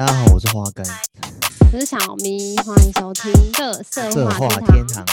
[0.00, 0.82] 大家好，我是花根，
[1.60, 5.04] 我是小咪，欢迎收听《乐色话天堂》。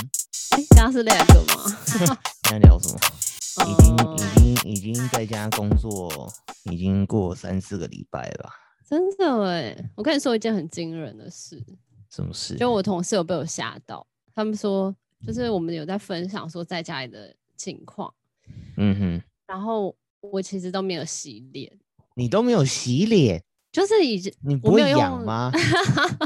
[0.52, 1.78] 哎，刚刚是两个吗？
[1.86, 2.08] 现
[2.52, 2.98] 在聊什么？
[3.68, 6.32] 已经已经已经在家工作，
[6.72, 8.54] 已经过三四个礼拜了吧？
[8.88, 11.62] 真的哎，我跟你说一件很惊人的事。
[12.10, 12.56] 什么事？
[12.56, 14.96] 就我同事有被我吓到，他们说，
[15.28, 18.14] 就是我们有在分享说在家里的情况。
[18.78, 19.24] 嗯哼。
[19.48, 21.70] 然后我其实都没有洗脸。
[22.16, 23.44] 你都没有洗脸？
[23.78, 25.52] 就是已经你不会痒吗？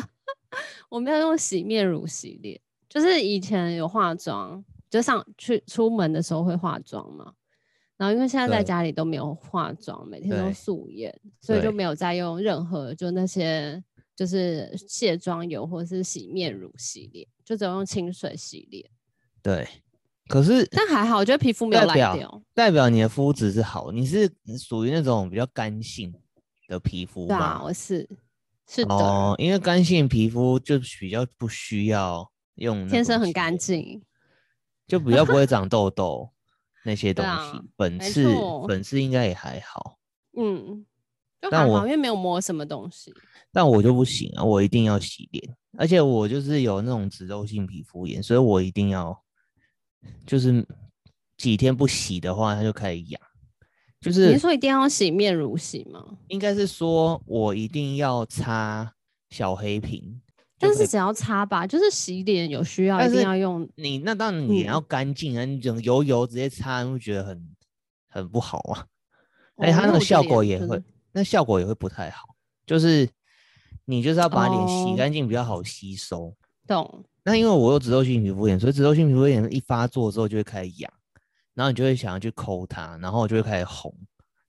[0.87, 2.57] 我没有用洗面乳洗脸，
[2.87, 7.33] 就是以前有化妆，就上去出门的时候会化妆嘛。
[7.97, 13.83] 然后因为现在在家里都没有化妆，每天都素颜，所以就没有再用任何就那些
[14.15, 18.89] 就是卸妆油或者是洗面乳洗脸，就只有用清水洗脸。
[19.41, 19.67] 对，
[20.29, 26.13] 可是但还好，我觉得皮肤没有烂掉，代表你的肤质是好，你是属于那种比较干性
[26.71, 27.37] 的皮肤吧？
[27.37, 28.07] 啊，我是
[28.65, 34.01] 是的，哦，因为干性皮肤就比较不需要用，天生很干净，
[34.87, 36.29] 就比较不会长痘 痘
[36.85, 38.23] 那些东西，啊、粉刺
[38.69, 39.97] 粉刺应该也还好，
[40.37, 40.85] 嗯，
[41.51, 43.13] 但我因为没有抹什么东西，
[43.51, 49.21] 但我就不行啊，我一定要洗脸，而且我就是有那种脂漏性皮肤炎，所以我一定要
[50.25, 50.65] 就是
[51.35, 53.21] 几天不洗的话，它就开始痒。
[54.01, 56.03] 就是你是说一定要洗面乳洗吗？
[56.27, 58.91] 应该是说我一定要擦
[59.29, 60.19] 小黑瓶，
[60.57, 67.47] 但是只要擦吧，就是洗脸有需要一定要用你那当然脸要干净啊，嗯、你整油油直接擦，你会觉得很
[68.09, 68.85] 很不好啊。
[69.57, 72.29] 哎、哦，它那个效果也会，那效果也会不太好。
[72.65, 73.07] 就是
[73.85, 76.25] 你就是要把脸洗干净，比较好吸收。
[76.25, 77.05] 哦、懂？
[77.23, 80.91] 那因为我有脂漏性皮肤炎，所以脂漏性皮肤炎一发作之后就会开始痒。
[81.53, 83.93] 然后你就会想要去抠它，然后就会开始红，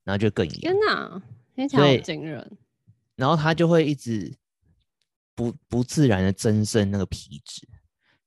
[0.03, 0.55] 然后就更痒。
[0.59, 1.21] 天哪，
[1.55, 2.57] 听起来好惊人。
[3.15, 4.35] 然后它就会一直
[5.35, 7.67] 不不自然的增生那个皮脂，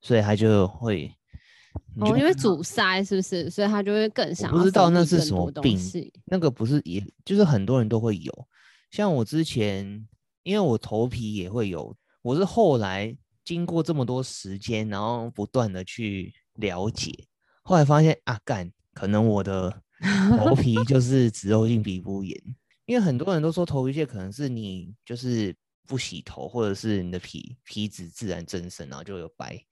[0.01, 1.09] 所以它就会
[1.99, 3.51] 就哦，因为阻塞是不是？
[3.51, 4.56] 所以它就会更想要。
[4.56, 5.79] 不知道那是什么病？
[6.25, 8.49] 那个不是也，也就是很多人都会有。
[8.91, 10.06] 像我之前，
[10.45, 17.12] 因为我头皮也会有，我是后来经过这么多时间，然后不断的去了解。
[17.62, 19.83] 后来发现啊，干，可能我的
[20.39, 22.34] 头皮 就是脂漏性皮肤炎，
[22.87, 25.55] 因为很多人都说头皮屑可能是你就是
[25.87, 29.62] 不洗头，或者是你的皮皮脂自然增生，然后就有白。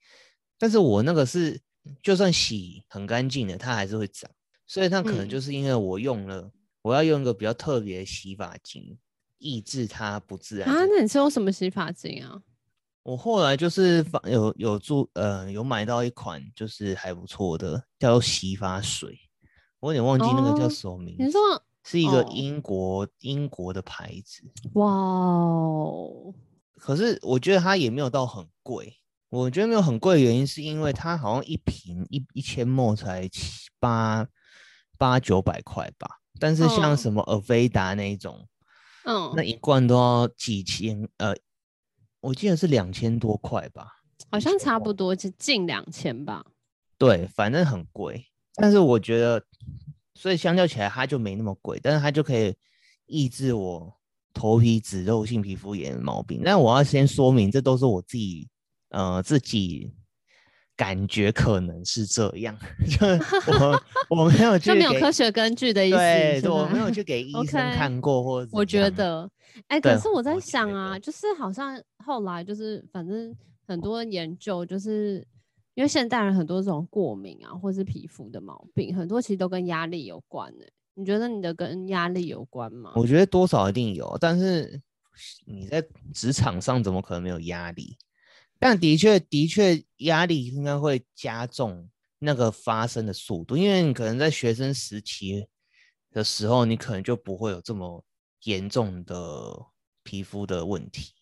[0.59, 1.59] 但是我那个是
[2.03, 4.29] 就算洗很干净的，它还是会长，
[4.67, 6.51] 所以它可能就是因为我用了，嗯、
[6.83, 8.95] 我要用一个比较特别的洗发精，
[9.39, 10.69] 抑制它不自然。
[10.69, 12.39] 啊，那你是用什么洗发精啊？
[13.05, 19.15] 我后来就是有有住呃有买到一款就是还不错的叫做洗发水，
[19.79, 21.21] 我有点忘记那个叫什么名字。
[21.21, 21.39] 哦、你说
[21.83, 24.41] 是一个英国、哦、英国的牌子。
[24.73, 26.33] 哇哦！
[26.77, 28.91] 可是我觉得它也没有到很贵。
[29.29, 34.27] 我觉得没有很贵的原因是因为它好像一瓶一一千 ml 才七八
[34.97, 36.09] 八九百块吧。
[36.39, 38.47] 但是像什么 Aveda 那一种，
[39.03, 41.35] 嗯，那一罐都要几千呃。
[42.25, 43.87] 我记得是两千多块吧，
[44.31, 46.43] 好像差不多是近两千吧。
[46.97, 48.25] 对，反正很贵，
[48.55, 49.45] 但是我觉得，
[50.15, 52.55] 所以相较起来它就没那么贵，但是它就可以
[53.05, 53.93] 抑制我
[54.33, 56.41] 头皮脂肉性皮肤炎的毛病。
[56.43, 58.49] 但我要先说明，这都是我自己
[58.89, 59.93] 呃自己
[60.75, 62.57] 感觉可能是这样，
[62.89, 63.07] 就
[63.53, 63.83] 我
[64.23, 69.29] 我没有就没有科学根据的意思，对，对我没有去给医生看过或者我觉得。
[69.67, 73.33] 哎、欸，可是我在想啊，就是好像后来就是反正
[73.65, 75.25] 很多研究，就是
[75.75, 80.67] 因为现代人很多这种过敏啊，或是皮肤的毛病，很多其实都跟压力有关的。
[80.93, 82.91] 你觉得你的跟压力有关吗？
[82.97, 84.81] 我觉得多少一定有，但是
[85.45, 85.81] 你在
[86.13, 87.95] 职场上怎么可能没有压力？
[88.65, 91.87] 但的确，的确压力应该会加重
[92.17, 95.45] 那个发生的速度，因为你可能在学生时期
[96.11, 98.03] 的时候，你可能就不会有这么。
[98.43, 99.59] 严重的
[100.03, 101.13] 皮肤的问题，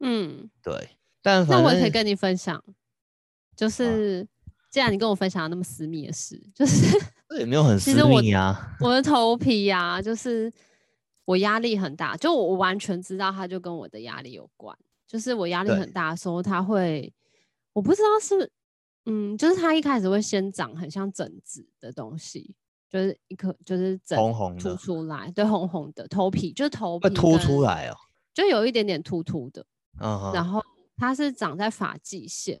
[0.00, 0.88] 嗯，对，
[1.20, 2.64] 但那我也可以跟你分享，
[3.54, 6.98] 就是、啊、既然你跟我分享了那么私密的事，就是
[7.28, 8.74] 这也没有很私密啊。
[8.80, 10.50] 我，我的 头皮呀、啊，就是
[11.26, 14.74] 我压力很大，就我完全知道它就跟我的压力有关，
[15.12, 17.12] 就是我压力很大的时候，它会，
[17.74, 18.50] 我不知道是，
[19.04, 22.54] 嗯，就是它一开始会先长很像疹子的东西。
[22.88, 27.96] 就是一颗，就是疹红红凸出来，对，红红的头皮，就是头皮凸出来哦，
[28.34, 29.64] 就有一点点凸凸的，
[29.98, 30.62] 嗯，然后
[30.98, 32.60] 它是长在发际线，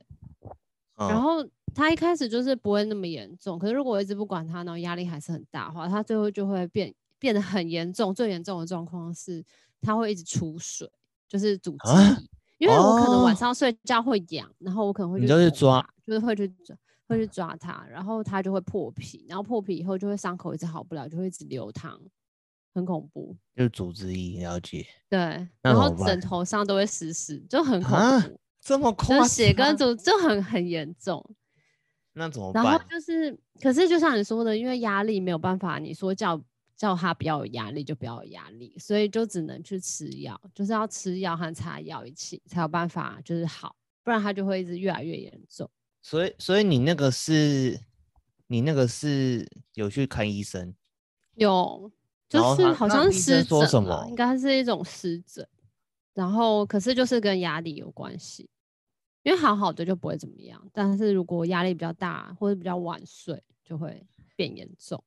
[0.96, 8.14] 然后它一开始就是不会那么严重，可是如果我一直不管它，然后压力还是很大的话，它最后就会变变得很严重。
[8.14, 9.44] 最严重的状况是
[9.82, 10.90] 它会一直出水，
[11.28, 12.22] 就是组织，啊、
[12.62, 16.76] 因为我可能晚上睡觉会痒，然后我可能会去就是抓，就是会去抓，
[17.08, 22.00] 会去抓它，然后它就会破皮，然后破皮以后就会伤口一直好不了，就会一直流汤，
[22.72, 23.36] 很恐怖。
[23.56, 24.86] 就是组织液，了解。
[25.08, 25.18] 对，
[25.60, 27.96] 然后枕头上都会湿湿，就很恐怖。
[27.96, 28.24] 啊、
[28.60, 29.28] 这么夸张？
[29.28, 31.34] 血跟组就很很严重。
[32.12, 32.62] 那怎么办？
[32.62, 36.40] 然后就是，可是就像你说的，因为压力没有办法，你说叫
[36.76, 45.70] 叫他不要有压力就不要有压力，所以就只能去吃药，就是要吃药和擦药一起才有办法就是好，不然他就会一直越来越严重。
[46.00, 47.78] 所以，所以你那个是，
[48.48, 50.74] 你那个是有去看医生？
[51.34, 51.90] 有，
[52.28, 54.06] 就是好像是湿疹，什么？
[54.08, 55.46] 应该是一种湿疹，
[56.14, 58.48] 然后可是就是跟压力有关系。
[59.22, 64.04] 因为好好的就不会怎么样，但是如果压力比较大或者比较晚睡，就会
[64.34, 65.00] 变严重。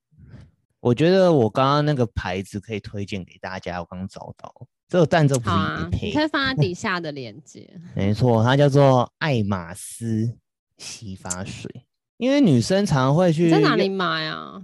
[0.85, 7.67] 我觉得我刚刚那个牌子可以推荐给大家，我刚找到这个，但这不是业配，你可以放在底下的链接。
[7.97, 10.37] 没错，它叫做爱马仕
[10.77, 11.87] 洗发水，
[12.17, 14.63] 因为女生常会去在哪里买啊？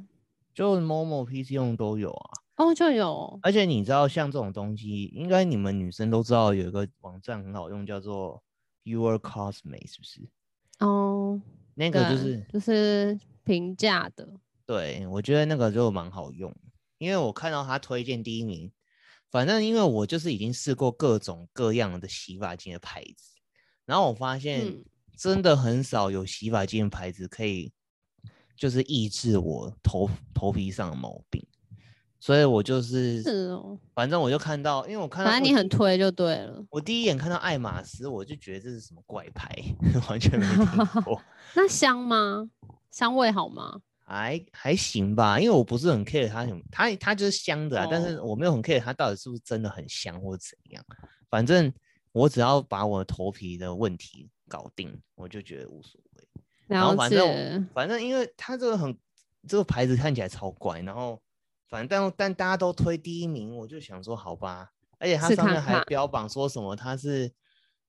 [0.53, 2.29] 就 Momo PC 用都有啊。
[2.57, 3.39] 哦，就有。
[3.41, 8.43] 而且你知道，像这种东西，应该你们女生都知道，有一个网站很好用，叫做。
[8.83, 10.27] Your Cosme 是不是？
[10.79, 11.39] 哦，
[11.75, 14.27] 那个就是就是平价的。
[14.71, 16.49] 对，我觉得那个就蛮好用，
[16.97, 18.71] 因为我看到他推荐第一名。
[19.29, 23.35] 反正因为我就是已经试过各种各样的洗发精的牌子，
[23.85, 24.81] 然后我发现
[25.17, 27.73] 真的很少有洗发精的牌子可以
[28.55, 31.45] 就是抑制我头头皮上的毛病。
[32.21, 36.63] 所以我就是，是哦，反正我就看到，因为我看到，反正你很推就对了。
[36.69, 39.53] 我第一眼看到爱马仕，我就觉得这是什么怪牌，
[40.07, 41.21] 完全没听过。
[41.55, 42.49] 那香吗？
[42.89, 43.81] 香味好吗？
[44.11, 50.83] 还还行吧，因为我不是很 care 它什么，它它就是香的啊，哦，但是我没有很 care 它到底是不是真的很香或怎样。
[51.29, 51.71] 反正
[52.11, 56.27] 我只要把我的头皮的问题搞定，我就觉得无所谓。
[56.67, 58.97] 然后反正反正因为它这个很
[59.47, 61.21] 这个牌子看起来超怪，然后。
[61.69, 64.69] 反正但但大家都推第一名，我就想说好吧，
[64.99, 67.31] 而且它上面还标榜说什么它是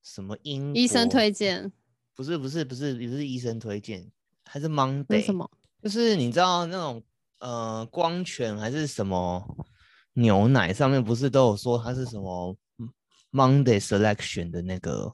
[0.04, 1.72] 什么英医生推荐，
[2.14, 4.08] 不是不是不是不是医生推荐，
[4.44, 5.50] 还是 Monday 什么？
[5.82, 7.02] 就是你知道那种
[7.40, 9.44] 呃光泉还是什么
[10.14, 12.56] 牛奶上面不是都有说它是什么
[13.32, 15.10] Monday Selection 的那个？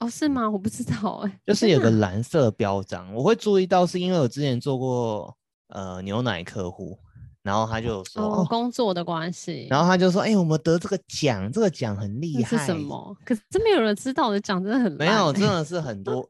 [0.00, 0.50] 哦，是吗？
[0.50, 5.36] 我不知道哎、欸，就是有个 蓝色标章，我会注意到是因为我之前做过
[5.68, 6.98] 呃牛奶客户。
[7.42, 9.68] 然后他就说，哦，工作的关系。
[9.70, 12.58] 然后他就说，哎、欸，我们得这个奖，这个奖很厉害。
[12.58, 13.16] 是什么？
[13.24, 16.28] 可是真没有人知道我的奖，真的很没有，真的是很多，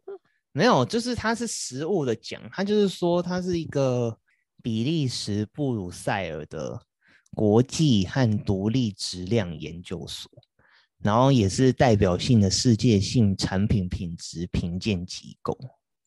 [0.56, 4.18] 没有，就是它是食物的奖，它就是说它是一个
[4.62, 6.80] 比利时布鲁塞尔的
[7.32, 10.30] 国际和独立质量研究所，
[11.02, 15.54] 然后也是代表性的世界性产品品质评鉴机构。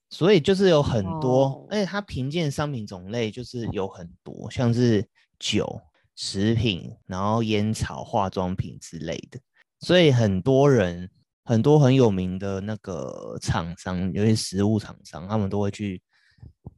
[0.09, 1.67] 所以就是有很多，oh.
[1.69, 5.07] 而且它评鉴商品种类就是有很多，像是
[5.37, 5.79] 酒、
[6.15, 9.39] 食品，然后烟草、化妆品之类的。
[9.81, 11.07] 所以很多人，
[11.49, 15.99] 很多很有名的那个厂商，有些食物厂商，他们都会去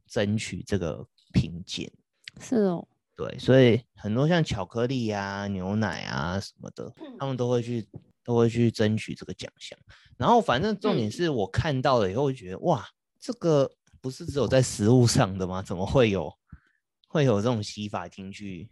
[0.06, 1.92] 争取这个评鉴。
[2.40, 7.86] 是哦，对，所以很多像巧克力啊、牛奶啊什么的，他们都会去，
[8.24, 9.78] 都会去争取这个奖项。
[10.16, 12.88] 然后反正重点是我看到了以后，觉得、嗯、哇。
[13.20, 15.62] 这个不是只有在食物上的吗？
[15.62, 16.32] 怎么会有
[17.06, 18.68] 会有这种洗发精去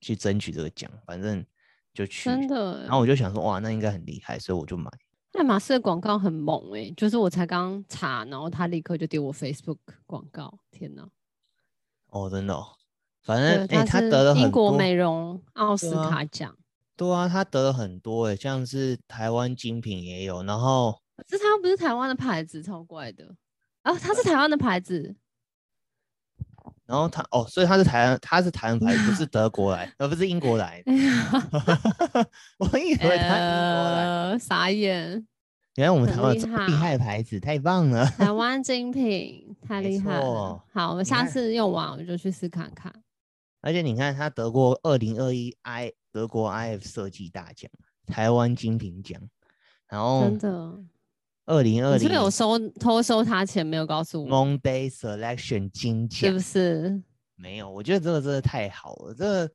[0.00, 0.90] 去争取这个奖？
[1.06, 1.42] 反正
[1.94, 2.82] 就去，真的。
[2.82, 4.90] 然后我就想说，哇，那应该很厉害，所以我就买。
[5.36, 11.06] 爱马仕的广告很猛哎、欸，就是我才刚查，然后他立刻就丢我 Facebook 广告，天哪！
[12.08, 12.66] 哦，真的、哦，
[13.22, 16.56] 反正哎，他得了英国美容奥斯卡奖。
[16.96, 23.36] 对啊，他得了很多哎、欸，像是台湾精品也有，然后这他不是台湾的牌子，超怪的。
[23.82, 23.94] 啊！
[23.96, 25.14] 他是台湾的牌子，
[26.86, 30.92] 然后他哦，所以他是台湾，他是台湾牌子，不是德国来，而不是英国来的。
[32.58, 35.26] 我以为他英国来、呃，傻眼。
[35.76, 38.06] 原来我们台湾厉害的牌子，太棒了！
[38.06, 40.64] 台 湾精品太厉害了。
[40.72, 42.90] 好，我们下次用完我们就去试看看。
[43.60, 47.70] 而且你看，他得过二零二一 i 德国 iF 设计大奖、
[48.06, 49.20] 台湾精品奖，
[49.88, 50.78] 然后真的。
[51.46, 57.02] 二零二零，是不是有收偷收他钱没有告诉我？Monday Selection 金奖是不是？
[57.36, 59.50] 没有，我觉得这个真的太好了，这个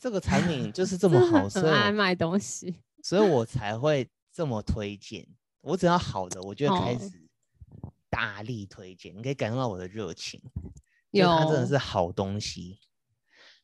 [0.00, 5.26] 这个产品 就是这么好，所以爱卖东西，所以我才会这么推荐。
[5.60, 7.10] 我只要好的，我就开始
[8.08, 9.16] 大力推荐。
[9.16, 10.40] 你可以感受到我的热情，
[11.10, 12.78] 有它真的是好东西。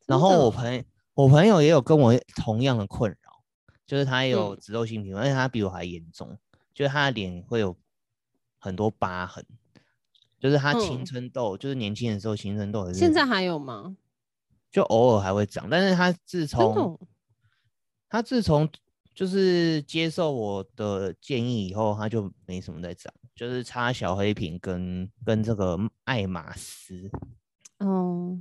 [0.07, 0.83] 然后我朋友
[1.15, 3.17] 我朋友也有跟我同样的困扰。
[3.87, 6.39] 就是他有脂漏性皮肤，而且他比我还严重，
[6.81, 7.77] 就是他的脸会有
[8.59, 9.45] 很多疤痕，
[10.39, 13.95] 就是他青春痘，就是年轻的时候青春痘，现在还有吗？
[14.71, 16.99] 就偶尔还会长，但是他自从
[18.09, 18.67] 他自从
[19.15, 27.11] 就是接受我的建议以后，他就没什么在长，就是擦小黑瓶跟跟这个爱马仕，
[27.77, 28.41] 哦。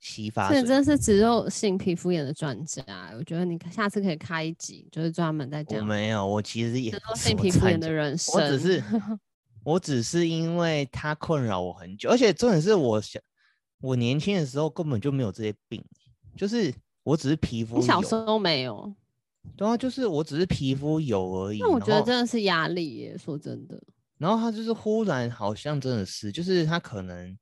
[0.00, 2.82] 洗发水，这真是脂漏性皮肤炎的专家。
[3.16, 5.80] 我觉得你下次可以开一集，就是专门在讲。
[5.80, 8.34] 我没有，我其实也脂漏性皮肤炎的人生。
[8.34, 8.82] 我只是，
[9.64, 13.20] 我只是因为他困扰我很久，而且重点是我想，
[13.80, 15.84] 我年轻的时候根本就没有这些病，
[16.36, 17.78] 就是我只是皮肤。
[17.78, 18.94] 你小时候没有？
[19.56, 21.58] 对啊，就是我只是皮肤有而已。
[21.58, 23.82] 那我觉得真的是压力耶，说真的。
[24.16, 27.36] 然后他就是忽然好像真的是，就是他可能。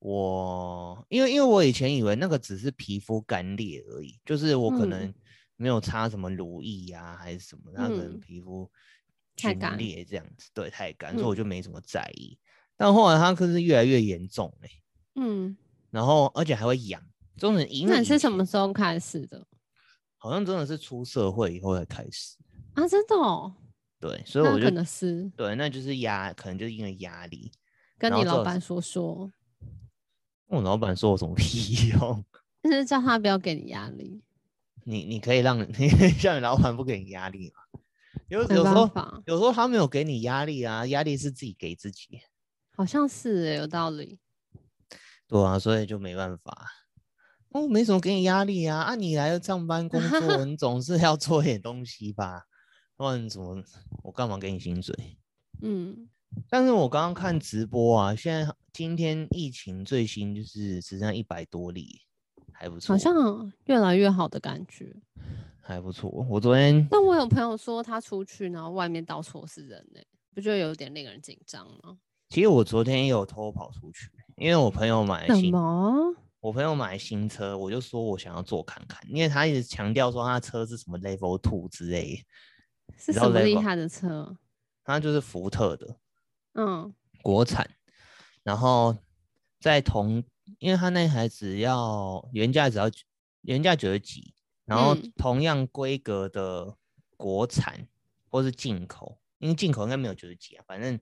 [0.00, 5.12] 我因为因为我以前以为那个只是皮肤干裂而已，就是我可能
[5.56, 8.70] 没有擦什么乳液呀、还是什么，它可能皮肤
[9.36, 12.38] 太干裂这样子，对，太干，所以我就没什么在意。
[12.40, 12.44] 嗯、
[12.76, 14.70] 但后来它可是越来越严重嘞，
[15.16, 15.56] 嗯，
[15.90, 17.02] 然后而且还会痒，
[17.36, 17.66] 真的。
[17.86, 19.44] 那你是什么时候开始的？
[20.16, 22.36] 好像真的是出社会以后才开始
[22.74, 23.52] 啊，真的哦。
[24.00, 27.50] 对，所以我就可能是对，那就是压，可能就是因为压力。
[27.98, 29.28] 跟你老板说说。
[30.48, 32.24] 我老板说我什么屁用？
[32.64, 34.20] 就是叫他不要给你压力。
[34.84, 35.88] 你你可以让你
[36.18, 37.80] 叫你老板不给你压力吗？
[38.28, 38.90] 有有时候
[39.26, 42.20] 有时候他没有给你压力啊，压力是自己给自己。
[42.74, 44.18] 好像是有道理。
[45.26, 46.66] 对啊，所以就没办法。
[47.50, 48.94] 哦，没什么给你压力啊啊！
[48.94, 52.44] 你来上班工作， 你总是要做点东西吧？
[52.96, 53.62] 不然怎么
[54.02, 54.94] 我干嘛给你薪水？
[55.62, 56.08] 嗯。
[56.50, 62.00] 但是我刚刚看直播啊，现在今天疫情最新就是只剩一百多例，
[62.52, 64.94] 还不错，好像越来越好的感觉，
[65.60, 66.08] 还不错。
[66.30, 70.00] 我昨天，但我有朋友说他出去，然后外面到处是人呢，
[70.32, 71.98] 不觉得有点令人紧张吗？
[72.28, 76.14] 其实我昨天也有偷跑出去，因为我朋友买新，什么？
[76.38, 82.24] 我朋友买新车，我就说我想要坐看看，因为他一直强调说他车是什么 Level Two 之类，
[82.96, 84.36] 是什么厉害的车？
[84.84, 85.98] 他就是福特的。
[86.54, 87.68] 嗯，国产，
[88.48, 88.96] 然后
[89.60, 90.24] 在同，
[90.58, 92.90] 因为他那台只要原价只要
[93.42, 94.32] 原价九十几，
[94.64, 96.74] 然后同样规格的
[97.18, 97.86] 国产
[98.30, 100.98] 或是进口，因为进口应该没有九十几啊，反正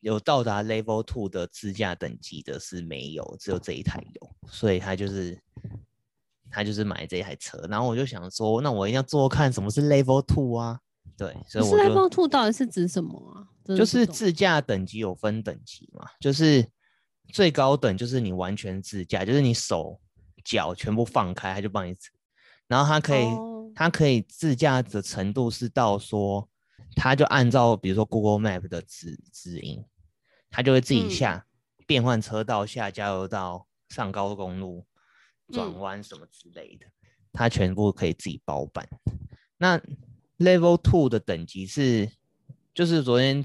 [0.00, 5.40] 有到达 Level Two 的自驾等级的是没有，只有这一台有，所以他就是
[6.50, 10.80] 他就是买这一台车，然后我就想说，那我一定要做看什么是 Level Two 啊。
[11.16, 13.43] 对，所以我 Level Two 到底是指什么啊？
[13.64, 16.66] 就是自驾等级有分等级嘛，就是
[17.32, 20.00] 最高等就是你完全自驾，就是你手
[20.44, 21.96] 脚全部放开，他就帮你，
[22.68, 23.24] 然后他可以，
[23.74, 26.46] 他可以自驾的程度是到说，
[26.94, 29.82] 他就按照比如说 Google Map 的指指引，
[30.50, 31.46] 他就会自己下
[31.86, 34.84] 变换车道、下加油道、上高速公路、
[35.50, 36.86] 转弯什么之类的，
[37.32, 38.86] 他全部可以自己包办。
[39.56, 39.80] 那
[40.38, 42.10] Level Two 的等级是，
[42.74, 43.44] 就是昨天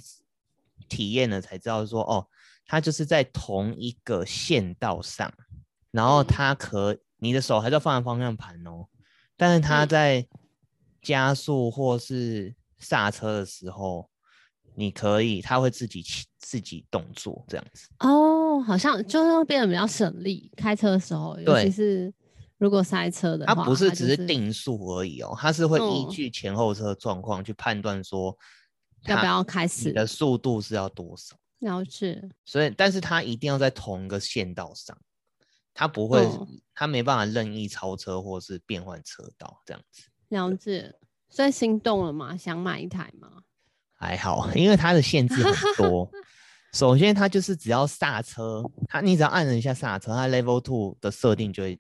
[0.88, 2.28] 体验了才知道说，哦，
[2.66, 5.32] 它就是在同一个线道上，
[5.92, 8.88] 然后它可，你的手还是要放在方向盘哦，
[9.38, 10.28] 但是它在
[11.02, 14.10] 加速或是刹车的时候，
[14.76, 17.88] 你可以，它会自己起自己动作这样子。
[18.00, 22.14] 哦，好像就是会变得比较省力，开车的时候，尤其是。
[22.58, 28.38] 如果塞车的话，它不是只是定速而已哦，它是会依据前后车状况去判断说
[29.06, 31.36] 要不要开始，你的速度是要多少。
[31.60, 32.22] 了解。
[32.46, 34.98] 所以，但是它一定要在同一个线道上，
[35.74, 36.28] 它不会，
[36.74, 40.04] 它没办法任意超车或是变换车道这样子。
[40.30, 40.96] 了解。
[41.30, 42.36] 所以心动了吗？
[42.36, 43.44] 想买一台吗？
[43.96, 46.10] 还好，因为它的限制很多。
[46.74, 51.80] 首先，它就是只要刹车，它你只要按了一下刹车，它 Level Two 的设定就会。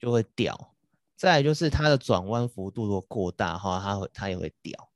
[0.00, 0.74] 就会掉，
[1.14, 4.89] 再来就是它的转弯幅度如果过大的话，它会它也会掉。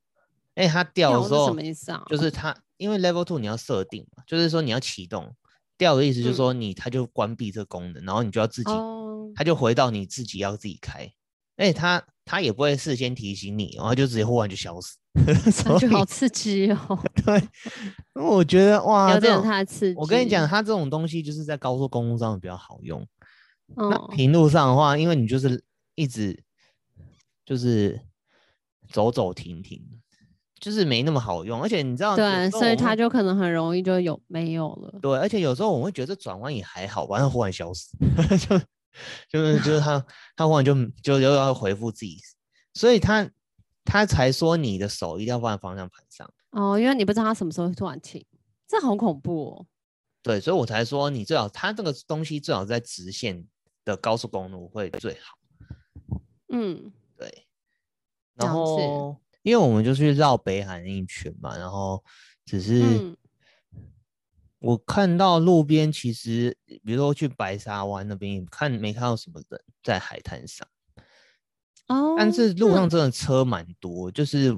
[0.54, 2.04] 哎，它掉的时候，什么意思啊？
[2.08, 5.34] 就是它因为 Level Two 你要设定嘛，就是说你要启动，
[5.76, 8.70] 掉的意思就是说你它就关闭这个功能，嗯、然后你就要自己，
[9.34, 11.10] 它就回到你自己要自己开。
[11.56, 14.96] 哎，它它也不会事先提醒你，然后就直接忽然就消失，
[15.64, 16.98] 感觉好刺激哦。
[17.24, 17.38] 对，
[18.16, 19.94] 因为我觉得哇，有点太刺激。
[19.96, 23.06] 我跟你讲，它这种东西就是在高速公路上比较好用。
[23.76, 25.62] 那平路上的话，因为你就是
[25.94, 26.42] 一直
[27.46, 28.00] 就是
[28.88, 29.80] 走走停停，
[30.64, 34.98] 就是没那么好用，而且你知道，对，所以它就可能很容易就有没有了。
[35.02, 37.90] 对，而且有时候我会觉得转弯也还好，完了忽然消失，
[38.48, 38.58] 就
[39.28, 40.02] 就是就是它
[40.34, 42.18] 它忽然就就又要回复自己，
[42.72, 43.30] 所以它
[43.84, 46.32] 他才说你的手一定要放在方向盘上。
[46.52, 48.24] 哦，因为你不知道他什么时候会突然停，
[48.66, 49.66] 这好恐怖哦。
[50.22, 53.44] 对，所以我才说你最好，他这个东西最好在直线
[53.84, 55.36] 的高速公路会最好。
[56.48, 57.46] 嗯，对。
[58.36, 62.02] 然后，因为我们就去绕北海那一圈嘛，然后
[62.46, 63.16] 只是、嗯、
[64.58, 70.66] 我看到路边，其实比如说去白沙湾那边，看没看到什么人在海滩上。
[71.88, 72.14] 哦。
[72.16, 74.56] 但是路上真的车蛮多，就是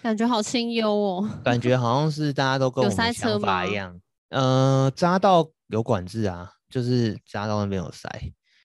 [0.00, 1.28] 感觉好清幽哦。
[1.44, 4.00] 感觉好像是大家都跟我们想法一样。
[4.30, 8.08] 呃，匝道有管制啊，就是匝道那边有塞，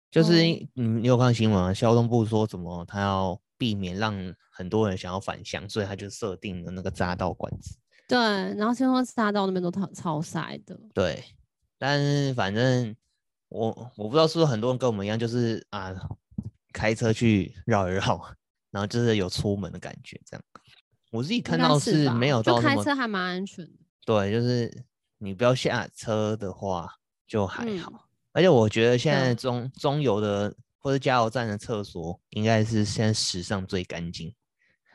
[0.10, 1.74] 就是你、嗯、你有看新闻啊？
[1.74, 4.16] 交通部说什么，他要避免让
[4.50, 7.76] 很多人想要返乡，所以他就设定了那个匝道管制。
[8.08, 10.80] 对，然后听说匝道那边都超超塞的。
[10.94, 11.24] 对，
[11.78, 12.96] 但是反正
[13.50, 15.94] 我我不知道是不是很多人跟我们一样，就是啊，
[16.72, 18.22] 开车去绕一绕，
[18.72, 20.44] 然后就是有出门的感觉这样。
[21.12, 23.72] 我自己看到是没有就开车还蛮安全的。
[24.06, 24.86] 对，就是。
[25.20, 26.88] 你不要下车的话
[27.26, 28.00] 就还好，嗯、
[28.34, 30.54] 而且我觉得现在中、嗯、中游的
[30.88, 34.34] 或者加油站的厕所应该是现在史上最干净。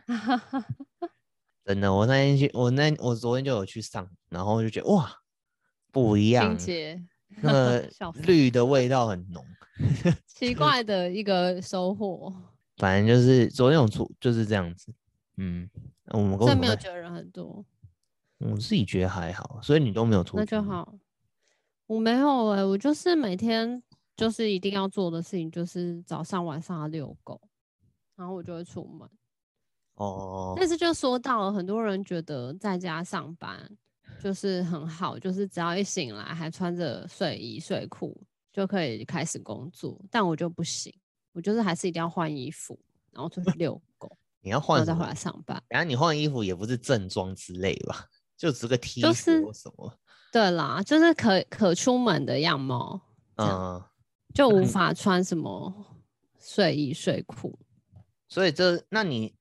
[1.67, 5.15] 真的，我那天去，我那我昨天就有去上，然后就觉得哇，
[5.93, 6.57] 不一样，
[7.43, 7.91] 那个
[8.25, 9.45] 绿的味道很浓，
[10.27, 12.35] 奇 怪的一个收获。
[12.79, 14.91] 反正就是昨天有出就是这样子，
[15.37, 15.69] 嗯，
[16.07, 17.63] 我们公司没有觉得人很多。
[18.39, 20.39] 我自己觉得还好，所以你都没有出。
[20.39, 20.95] 那就好。
[21.87, 23.83] 我没有哎、欸，我就是每天
[24.16, 27.40] 就是一定要做的事情，就是早上晚上要遛狗，
[28.16, 29.09] 然后我就会出门。
[29.95, 30.54] 哦。
[30.57, 33.71] 但是就说到了，很多人觉得在家上班
[34.23, 38.21] 就是很好，就是只要一醒来还穿着睡衣睡裤
[38.52, 40.95] 就可以开始工作，但我就不行，
[41.33, 42.78] 我就是还是一定要换衣服，
[43.11, 44.16] 然后出去 遛狗。
[44.45, 45.62] 你要换，再回来上班。
[45.69, 48.07] 然后你换衣服也不是正装之类吧？
[48.37, 49.97] 就只个 T 恤什么、就是？
[50.33, 53.01] 对啦，就是可可出门的样貌，
[53.37, 53.81] 嗯，
[54.35, 55.73] 就无法穿什么
[56.38, 57.59] 睡衣睡裤。
[58.29, 59.35] 所以这，那你，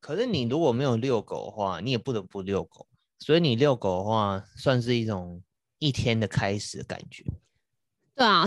[0.00, 2.86] 可是你如果没有遛狗的话，你也不得不遛狗。
[3.18, 5.42] 所以你遛狗的话，算是一种
[5.78, 7.24] 一天的开始的感觉。
[8.14, 8.46] 对啊，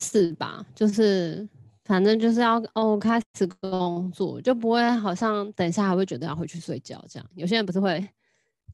[0.00, 0.64] 是吧？
[0.74, 1.48] 就是
[1.84, 7.30] 反正就是要哦开始工作，就不会好像等一下还会觉得要回去睡觉这样。
[7.34, 8.08] 有些人不是会。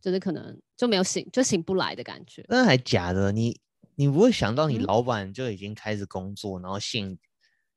[0.00, 2.44] 就是可能就没有醒，就醒不来的感觉。
[2.48, 3.30] 那还假的？
[3.30, 3.56] 你
[3.94, 7.18] 你不会想到你老板就已经开始工作，嗯、然后信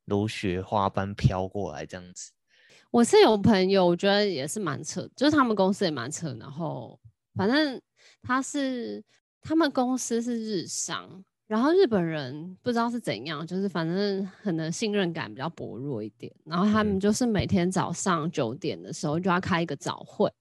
[0.04, 2.32] 如雪花般飘过来这样子？
[2.90, 6.34] 我是有朋友，我觉得也是蛮扯，就是他们公司也蛮扯。
[6.40, 6.98] 然后
[7.34, 7.80] 反正
[8.22, 9.04] 他是
[9.42, 16.32] 他们公司是日商，然后日本人不知道是怎样，就是反正可能信任感比较薄弱一点。
[16.44, 20.32] 然后他们就是每天早上九点的时候就要开一个早会。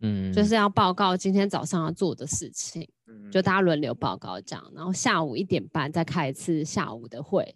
[0.00, 2.88] 嗯，就是要报告今天早上要做的事情，嗯、
[3.30, 7.54] 就大家轮流报告这样，然后下午一点半再开一次下午的会，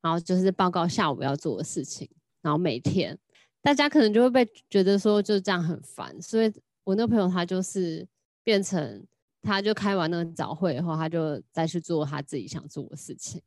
[0.00, 2.08] 然后就是报告下午要做的事情，
[2.42, 3.18] 然后每天
[3.62, 6.52] 大家可能就会被觉得说就这样很烦，所以
[6.84, 8.06] 我那个朋友他就是
[8.44, 9.04] 变成
[9.42, 13.42] 他就开完那个早会以后，他就再去做他自己想做的事情，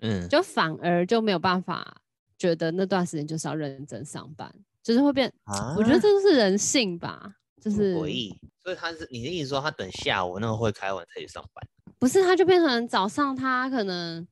[0.00, 2.00] 嗯，就反而就没有办法
[2.38, 7.36] 觉得那段时间就是要认真上班，就是会变，啊、我觉得这就是人性吧。
[7.62, 11.64] 就是诡异，所以他是你的意思说，他等下午那个会开完才去上班？
[12.00, 14.26] 不是，他就变成早上，他可能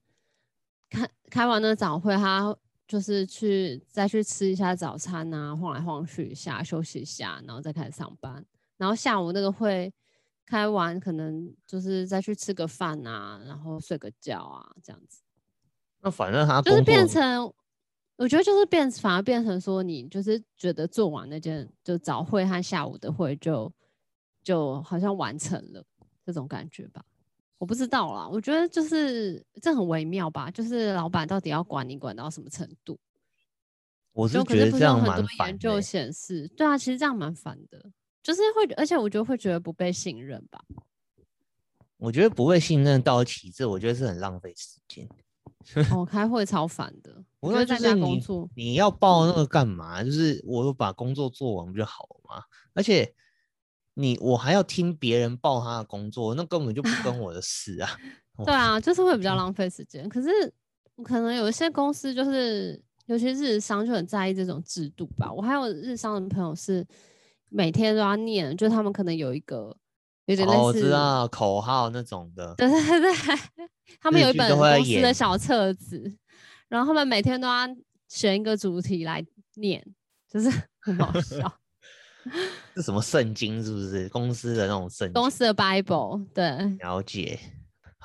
[0.89, 2.53] 开开完那个早会，他
[2.89, 8.45] 就是去再去吃一下早餐啊，晃来晃去一下，休息一下，然后再开始上班。
[8.77, 9.95] 然后下午那个会
[10.45, 15.23] 开完，可能就是再去吃个饭啊，然后睡个觉啊，这样子。
[16.01, 17.55] 那反正他就是变成。
[18.21, 23.73] 我觉得就是变，反而变成说，你就是觉得做完那件就早会和下午的会就
[24.43, 25.83] 就好像完成了
[26.23, 27.03] 这种感觉吧。
[27.57, 30.51] 我不知道啦，我觉得就是这很微妙吧。
[30.51, 33.01] 就是老板到底要管你管到什么程度？
[34.13, 35.53] 我是觉得这样蛮烦的。
[35.53, 37.83] 研究显示，对啊，其实这样蛮烦的，
[38.23, 40.63] 就是会，而且我觉得会觉得不被信任吧。
[41.97, 45.09] 我觉得不被信任到极致，我觉得是很浪费时间。
[45.91, 47.25] 哦，开会超烦的。
[47.41, 50.05] 我觉得在家工作，你要报那个干嘛？
[50.05, 52.43] 就是我把工作做完不就好了吗？
[52.75, 53.15] 而且
[53.95, 57.91] 你我还要听别人报他的工作，那根本就不跟 我的事啊。
[58.45, 60.09] 对啊，就是会比较浪费时间。
[60.09, 60.29] 可是
[61.03, 65.33] 可能有一些公司就是，尤其是日商就很在意这种制度吧。
[65.33, 66.87] 我还有日商的朋友是
[67.49, 69.77] 每天都要念，就他们可能有一个
[70.27, 72.55] 有点类似、哦、我知道口号那种的。
[72.57, 73.13] 对对对。
[74.01, 76.17] 他们有一本公司的小册子，
[76.71, 77.69] 然后他们每天都要
[78.09, 79.23] 选一个主题来
[79.57, 79.85] 念，
[80.27, 80.49] 就是
[80.81, 81.53] 很好笑。
[82.77, 83.63] 是什么圣经？
[83.63, 85.13] 是不是公司的那种圣经？
[85.13, 86.45] 公司的 Bible，对，
[86.79, 87.39] 了解。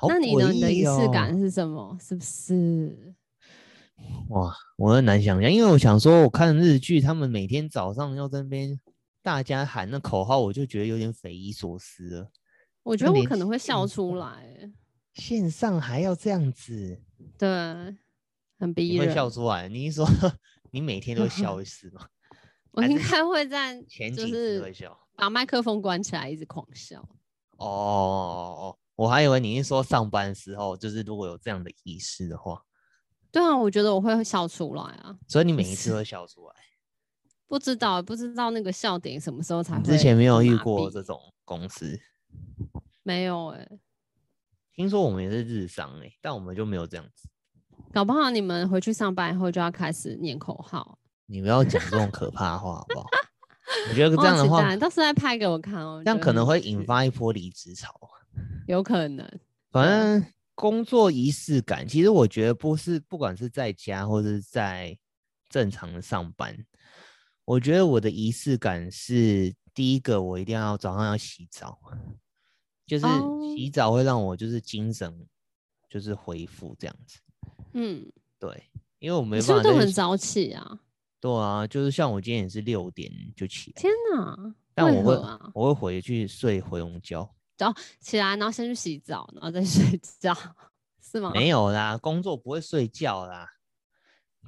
[0.00, 1.96] 哦、那你的你的仪式感是什么？
[2.00, 3.14] 是不是？
[4.28, 8.78] 哇，我很难想象，因为我想说，我看日剧，他们每天早上要在那边
[9.22, 12.30] 大家喊那口号，我就觉得有点匪夷所思了。
[12.82, 14.70] 我觉得我可能会笑出来。
[15.14, 17.00] 线上还要这样子？
[17.38, 17.48] 对，
[18.58, 19.08] 很逼人。
[19.08, 19.68] 会笑出来？
[19.68, 20.08] 你是说
[20.70, 22.08] 你每天都笑一次吗？
[22.72, 27.00] 我应该会在前几次会笑，把麦克风关起来，一直狂笑。
[27.58, 28.78] 哦哦。
[28.96, 32.62] 我还以为你是说上班的时候，就是如果有这样的仪式的话，
[33.30, 35.14] 对啊，我觉得我会笑出来啊。
[35.28, 36.54] 所以你每一次都会笑出来？
[37.46, 39.82] 不知道，不知道那个笑点什么时候才会。
[39.82, 42.00] 之前没有遇过这种公司，
[43.02, 43.80] 没有哎、欸。
[44.72, 47.28] 听说我们也是日商哎、欸，但我们就没有这样子。
[47.96, 50.98] 搞不好你们回去上班以后就要开始念口号。
[51.24, 53.06] 你不要讲这种可怕的话好不好？
[53.88, 56.02] 我觉得这样的话，到时候再拍给我看哦。
[56.04, 57.90] 这样可能会引发一波离职潮。
[58.66, 59.26] 有可能，
[59.70, 64.94] 反正工作仪式感，其实我觉得不是，不管是在家或者是在
[65.48, 66.54] 正常的上班，
[67.46, 71.80] 我觉得我的仪式感是第一个，我一定要早上要洗澡，
[72.86, 73.06] 就是
[73.56, 75.26] 洗澡会让我就是精神
[75.88, 77.20] 就是恢复这样子。
[77.78, 78.64] 嗯，对，
[78.98, 80.80] 因为我没办法，是不是都很早起啊？
[81.20, 83.70] 对啊，就是像我今天也是六点就起。
[83.76, 84.54] 天哪！
[84.74, 87.28] 但我会，啊、我会回去睡回笼觉。
[87.56, 90.34] 早起来，然后先去洗澡，然后再睡觉，
[91.02, 91.32] 是吗？
[91.34, 93.46] 没有啦，工作不会睡觉啦。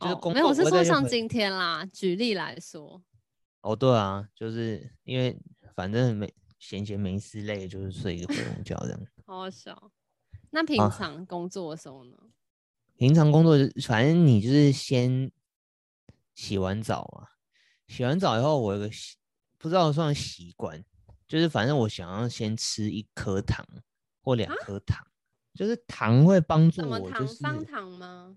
[0.00, 1.84] 就是工作、哦、没有，我是说像今天啦。
[1.86, 3.02] 举例来说。
[3.60, 5.38] 哦，对啊，就是因为
[5.74, 9.00] 反正没闲闲没事累，就是睡一个回笼觉这样。
[9.26, 9.90] 好好笑。
[10.50, 12.16] 那平常工作的时候呢？
[12.16, 12.37] 啊、
[12.98, 13.56] 平常工作，
[13.86, 15.30] 反正你就是先
[16.34, 17.30] 洗完澡啊，
[17.86, 19.16] 洗完澡以后，我有个习
[19.56, 20.84] 不知道算习惯。
[21.28, 23.64] 就是反正我想要先吃一颗糖
[24.20, 25.06] 或两颗糖，啊、
[25.54, 28.36] 就是糖会帮助我，就是方糖吗？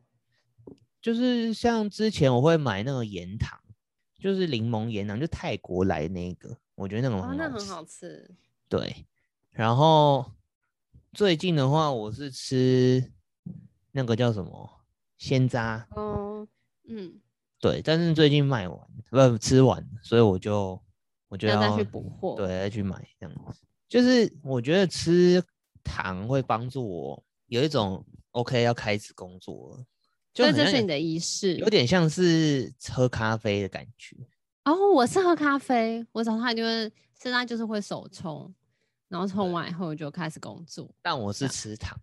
[1.01, 3.59] 就是像之前我会买那个盐糖，
[4.19, 8.35] 就是柠檬盐糖，就泰国来那个，我觉得那个很好吃，哦、那很好吃。
[8.69, 9.07] 对，
[9.49, 10.33] 然后
[11.13, 13.11] 最近的话，我是吃
[13.91, 14.69] 那个叫什么
[15.17, 15.87] 鲜渣。
[15.91, 16.47] 哦，
[16.87, 17.19] 嗯，
[17.59, 20.81] 对，但是最近卖完，不吃完，所以我就。
[21.31, 23.61] 我就要，要再去补货，对，再去买这样子。
[23.87, 25.41] 就是我觉得吃
[25.81, 29.85] 糖会帮助我有一种 OK 要开始工作了，
[30.33, 34.17] 就这是你的仪式，有点像是喝咖啡的感觉。
[34.65, 38.53] 哦，我是喝咖啡，我早上一定会现在就是会手冲，
[39.07, 40.93] 然后冲完以后就开始工作。
[41.01, 41.97] 但我是吃糖。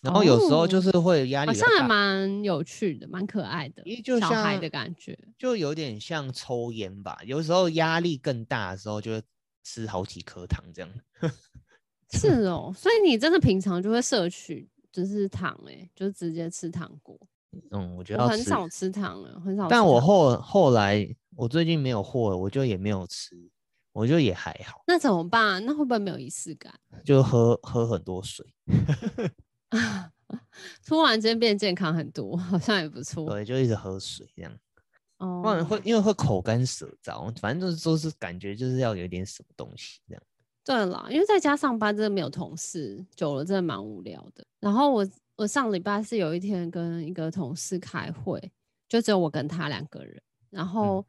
[0.00, 3.84] 然后有时候就是会压力，好像还蛮有趣的，蛮可爱的，
[4.18, 7.18] 小孩的感觉，就有点像抽烟吧。
[7.26, 9.22] 有时候压力更大的时候，就会
[9.62, 10.90] 吃好几颗糖这样。
[12.12, 17.16] 是哦，所以你真的平常就会摄取就是糖哎、欸，就直接吃糖果。
[17.70, 19.68] 嗯，我觉得我很少吃糖了，很少。
[19.68, 23.36] 但我后后来我最近没有货了，我就也没有吃，
[23.92, 24.82] 我觉得也还好。
[24.86, 25.64] 那怎么办？
[25.66, 26.72] 那会不会没有仪式感？
[27.04, 28.46] 就喝喝很多水。
[29.70, 30.12] 啊！
[30.86, 33.28] 突然间变健康很多，好像也不错。
[33.30, 34.52] 对，就一直喝水这样。
[35.16, 40.22] 哦，不然会因为会口干舌燥，反正就是都是感觉就是要有点什么东西这样。
[40.62, 44.46] 对啦，因为在家上班真的没有同事，久了真的蛮无聊的。
[44.60, 48.52] 然后我我上礼拜是有一天跟一个同事开会，
[48.88, 50.22] 就只有我跟他两个人。
[50.50, 51.04] 然后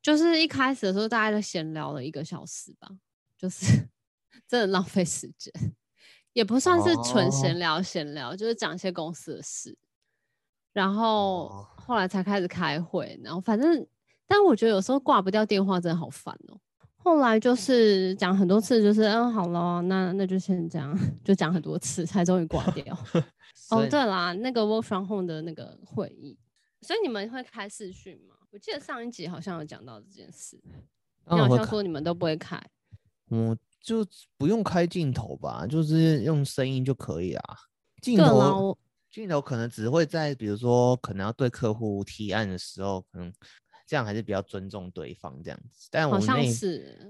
[0.00, 2.88] 就是一开始的时候，大概就闲聊了一个小时吧，
[3.36, 3.66] 就是
[4.48, 5.52] 真的浪费时间。
[6.36, 8.38] 也不算是纯闲聊，闲聊、oh.
[8.38, 9.74] 就是讲一些公司的事，
[10.74, 13.86] 然后后来才开始开会，然后反正，
[14.26, 16.60] 但我觉得有时候挂不掉电话真的好烦哦。
[16.98, 20.94] 后来就是讲很多次，就是嗯好了，那那就先这样，
[21.24, 22.84] 就讲很多次才终于挂掉。
[23.72, 26.38] 哦以，对啦，那个 work from home 的那个会议，
[26.82, 28.34] 所以你们会开视讯吗？
[28.50, 30.60] 我记得上一集好像有讲到这件事，
[31.30, 32.62] 你好像说你们都不会开，
[33.30, 33.56] 嗯。
[33.86, 34.04] 就
[34.36, 37.56] 不用开镜头吧，就是用声音就可以啊。
[38.02, 38.76] 镜头
[39.08, 43.32] 镜头可能只会在比如说可能要对客户提案的时候，可能
[43.86, 45.86] 这样还是比较尊重对方这样子。
[45.92, 46.52] 但我内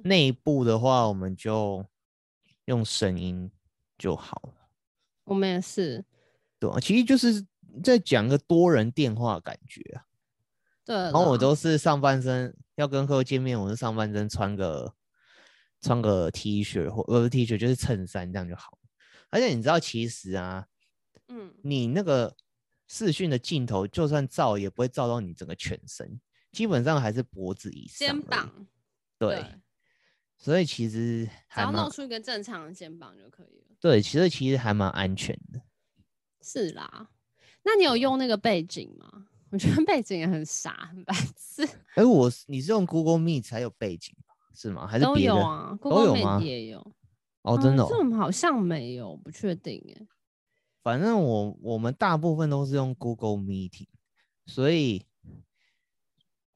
[0.05, 1.83] 内部的话，我们就
[2.67, 3.51] 用声音
[3.97, 4.69] 就好了。
[5.25, 6.05] 我们也是，
[6.59, 7.43] 对，其实就是
[7.83, 10.05] 在讲个多人电话感觉啊。
[10.85, 14.93] 对，然后我都是上半身要跟客户见面，我是上半身穿个。
[15.87, 18.77] 穿个 T 恤或不是 T 恤，就是衬衫这样就好。
[19.31, 20.67] 而且你知道，其实啊，
[21.29, 22.35] 嗯，你那个
[22.89, 26.21] 视讯的镜头，就算照也不会照到你整个全身，
[26.51, 27.99] 基本上还是脖子以上。
[27.99, 28.67] 肩膀。
[29.17, 29.45] 对，
[30.37, 33.77] 所以其实只要弄出一个正常的肩膀就可以了。
[33.81, 35.63] 对，其实其实还蛮安全的。
[36.43, 37.11] 是啦，
[37.63, 39.29] 那你有用那个背景吗？
[39.51, 41.65] 我觉得背景也很傻，很白痴。
[41.65, 44.13] 哎、欸，我你是用 Google Meet 才有背景
[44.57, 44.87] 是吗？
[44.87, 46.79] 还是都有啊？Google Meet 也有。
[47.43, 47.87] 哦，真的、哦？
[47.89, 50.07] 这种好像没有，不确定哎。
[50.83, 53.89] 反正我我们大部分都是用 Google Meeting，
[54.47, 55.05] 所以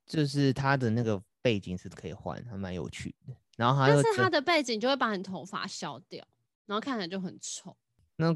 [0.06, 3.36] 就是它的那个背景是可以换，还蛮有趣的。
[3.56, 6.26] 然后它，但是它的背景就会把你头发削掉，
[6.66, 7.76] 然后看起来就很丑。
[8.16, 8.34] 那，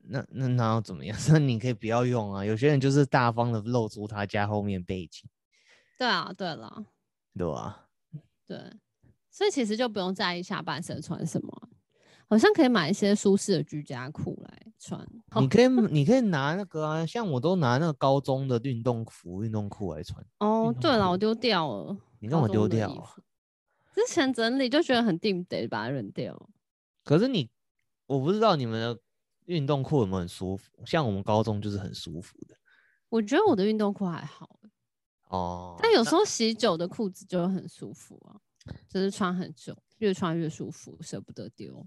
[0.00, 1.16] 那那那要怎么样？
[1.30, 2.44] 那你可以不要用啊。
[2.44, 5.28] 有些人就是大方的露出他家后面背景。
[5.98, 6.86] 对啊，对了，
[7.36, 7.86] 对啊，
[8.46, 8.58] 对，
[9.38, 11.68] 所以其实就不用在意下半身穿什么，
[12.28, 15.00] 好像可以买一些舒适的居家裤来穿。
[15.40, 20.20] 你可以，你可以拿那个啊，像我都拿那个高中的运动服、运动裤来穿。
[20.40, 21.96] 哦，对了，我丢掉了。
[22.18, 23.14] 你干嘛丢掉啊？
[23.94, 26.50] 之前整理就觉得很定得把它扔掉。
[27.04, 27.48] 可是你，
[28.06, 29.00] 我不知道你们的。
[29.44, 30.70] 运动裤有没有很舒服？
[30.84, 32.54] 像我们高中就是很舒服的。
[33.08, 34.60] 我觉得我的运动裤还好
[35.30, 38.36] 哦，但有时候洗久的裤子就会很舒服啊，
[38.88, 41.86] 就是穿很久，越穿越舒服，舍不得丢。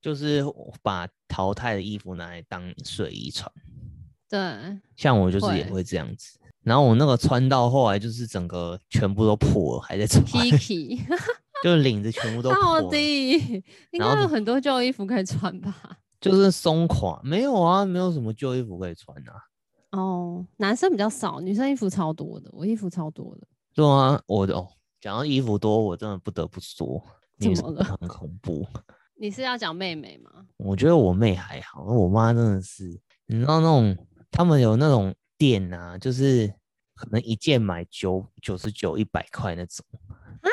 [0.00, 0.44] 就是
[0.82, 3.50] 把淘汰的衣服拿来当睡衣穿。
[4.28, 4.38] 对，
[4.96, 6.38] 像我就是也会这样子。
[6.62, 10.22] 然后我那个穿到后来就是整个全部都破了，还在穿。
[11.64, 12.82] 就领子全部都破了。
[12.82, 13.32] 到 底
[13.90, 15.74] 应该有很多旧衣服可以穿吧？
[16.20, 19.34] 就是松垮，没有啊，没有什么旧衣服可以穿啊。
[19.90, 23.48] 哦，男生比较少，女生衣服超多的，我衣服超多的。
[23.74, 24.68] 对啊，我的哦，
[25.00, 27.02] 讲到衣服多，我真的不得不说，
[27.38, 27.84] 怎么了？
[27.84, 28.66] 很恐怖。
[29.20, 30.30] 你是要讲妹妹吗？
[30.56, 32.84] 我觉得我妹还好，我妈真的是，
[33.26, 33.96] 你知道那种
[34.30, 36.52] 他们有那种店啊，就是
[36.94, 39.84] 可能一件买九九十九、一百块那种
[40.40, 40.50] 啊。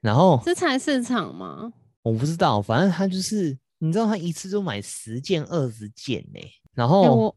[0.00, 1.72] 然后是菜市场吗？
[2.02, 3.58] 我不知道，反正他就是。
[3.84, 7.34] 你知道他一次就买十件、二十件呢、欸，然后、欸，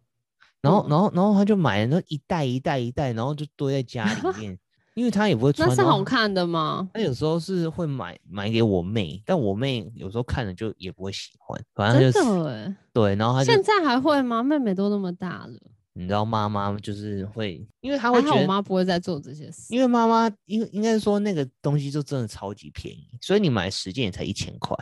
[0.62, 4.60] 然后，然后，然后他就买了那一袋一袋一袋，然后就堆在家里面，
[4.96, 5.70] 因为他也不会穿。
[5.70, 6.90] 那是好看的吗？
[6.94, 14.42] 他有时候是会买买给我妹，但我妹有时候看了就也不会喜欢，反正就是对，然后他现在还会吗？
[14.42, 15.60] 妹妹都那么大了，
[15.94, 24.76] 你知道妈妈就是会，因为她会觉得我妈不会再做这些事，因为妈妈应应该说那个东西就真的超级便宜，所以你买十件也才一千块。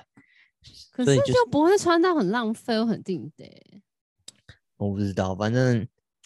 [0.92, 3.82] 可是就不会穿到很浪费又很定的、欸。
[4.78, 5.86] 我不知道，反正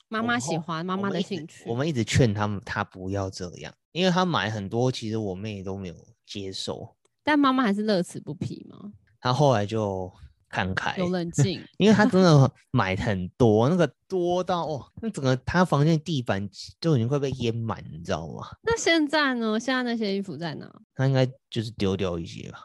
[0.09, 1.63] 妈妈喜欢妈妈的兴趣。
[1.67, 6.95] 我们一直劝他们，他不要这样，因为他买很多，其实我妹都没有接受。
[7.23, 8.91] 但妈妈还是乐此不疲嘛？
[9.19, 10.11] 他后来就
[10.47, 18.47] 看开，有冷 静，因为他真的 买很多，那个多到哦，那整个他房间地板就已经快被淹满，你知道吗？
[18.63, 19.59] 那现在呢？
[19.59, 20.73] 现在那些衣服在哪？
[20.95, 22.59] 他应该就是丢掉一些吧。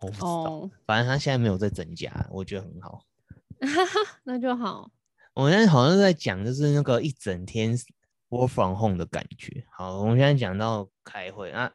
[0.00, 0.70] 我不知道，oh.
[0.86, 3.02] 反正他现在没有在增加，我觉得很好。
[4.22, 4.88] 那就好。
[5.38, 7.72] 我现在好像在讲，就是那个一整天
[8.28, 9.64] work from home 的感觉。
[9.70, 11.70] 好，我们现在讲到开会啊，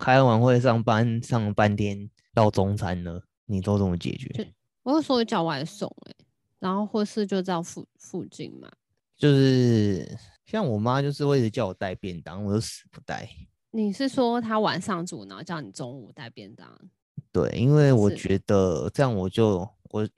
[0.00, 4.52] 开完会上班上半天到中餐了，你都怎么解决？
[4.82, 6.24] 我有时候叫外送哎、欸，
[6.58, 8.68] 然后或是就在附附近嘛。
[9.16, 13.28] 就是像我妈就是会一直叫我带便当，我就死不带。
[13.70, 16.68] 你是说她晚上煮，然后叫你中午带便当？
[17.30, 20.08] 对，因为我觉得这样我就我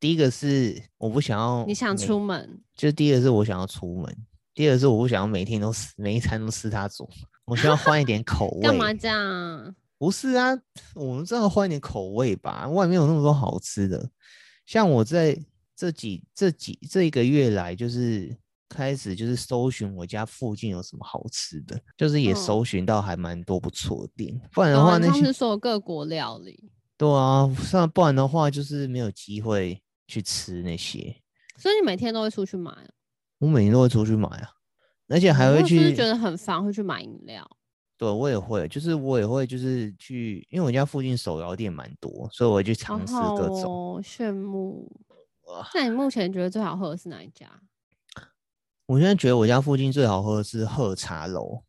[0.00, 4.16] 第一个是我不想要你想出门，就第一个是我想要出门，
[4.54, 7.08] 第二个是我不想要每天都吃每一餐都吃他煮，
[7.44, 8.62] 我需要换一点口 味。
[8.62, 9.74] 干嘛这样？
[9.98, 10.50] 不是啊，
[10.94, 12.66] 我们正好换一点口味吧。
[12.68, 14.10] 外面有那么多好吃的，
[14.66, 15.38] 像我在
[15.76, 18.36] 这几这几这一个月来就是。
[18.72, 24.40] 开始就是搜寻我家附近有什么好吃的，就是也搜寻到还蛮多不错的店。
[24.52, 26.70] 不然的话，那些是说各国料理。
[26.96, 27.50] 对啊，
[27.92, 31.16] 不然的话就是没有机会去吃那些。
[31.56, 32.72] 所以你每天都会出去买？
[33.38, 34.50] 我每天都会出去买啊，
[35.08, 35.94] 而且还会去。
[35.94, 37.48] 觉得很烦，会去买饮料？
[37.96, 43.64] 对，我也会，就是我也会，就是去，因为我家附近手摇店蛮多，所以我会去尝试各种。
[43.64, 44.90] 哦，羡慕。
[45.74, 47.46] 那你目前觉得最好喝的是哪一家？
[48.86, 51.62] 我现在觉得我家附近最好喝的是喝茶楼，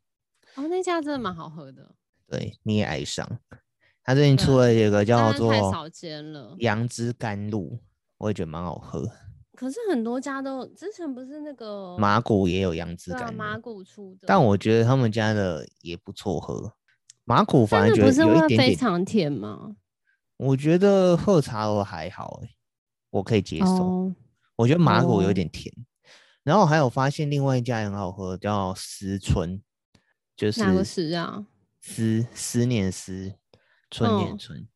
[0.55, 1.95] 哦，那家真的蛮好喝的。
[2.27, 3.39] 对，你也爱上。
[4.03, 7.79] 他最近出了一个叫做太少见了杨枝甘露，
[8.21, 9.03] 我也觉得蛮好喝。
[9.55, 16.73] 可是很多家都之前不是那个麻古也有杨枝甘露，麻古出的，但我觉得他们家的也不错喝。
[17.25, 19.75] 麻古反而觉得有一点点非常甜吗？
[20.37, 22.49] 我觉得喝茶都还好，欸，
[23.09, 23.65] 我可以接受。
[23.65, 24.15] 哦，
[24.55, 25.73] 我觉得麻古有点甜。
[25.77, 25.85] 哦
[26.43, 29.61] 然后还有发现另外一家很好喝，叫思春，
[30.35, 31.45] 就是哪个思啊？
[31.79, 33.35] 思思念思，
[33.91, 34.67] 春年春，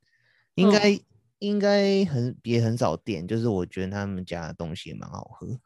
[0.54, 1.00] 应该
[1.46, 5.60] 应该很也很少店，就是我觉得他们家的东西也蛮好喝。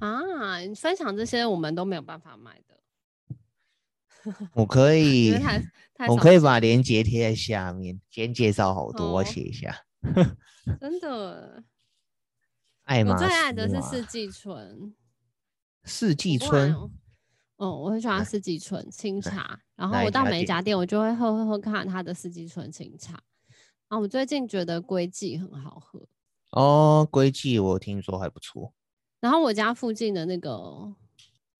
[0.00, 2.78] 啊，你分享这些我们都没有办法买的。
[4.52, 5.32] 我可以，
[6.08, 8.00] 我可以把链接贴在下面。
[8.10, 9.74] 先介绍好多，哦、我写一下。
[10.80, 11.62] 真的，
[12.84, 14.94] 爱马，我最爱的是四季春。
[15.84, 16.74] 四季春，
[17.56, 19.58] 哦，我很喜欢四季春清茶。
[19.74, 23.18] 然后我到每一家店，我就会喝喝喝看它的四季春清茶。
[23.88, 26.00] 然后我最近觉得龟记很好喝。
[26.50, 28.72] 哦，龟记我听说还不错。
[29.20, 30.94] 然后我家附近的那个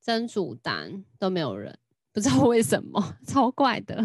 [0.03, 1.77] 蒸煮蛋都没有人，
[2.13, 3.97] 不知道为什么， 超怪的。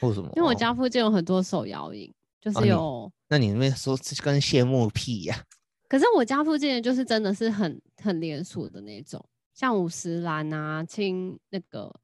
[0.00, 0.30] 为什么？
[0.36, 3.04] 因为我家附近有很多手摇饮，就是有。
[3.04, 5.44] 啊、那你那边说跟羡慕屁呀、啊？
[5.88, 11.94] 可是我家附近的就是真的是很很连锁的那种，像五十岚啊、清那个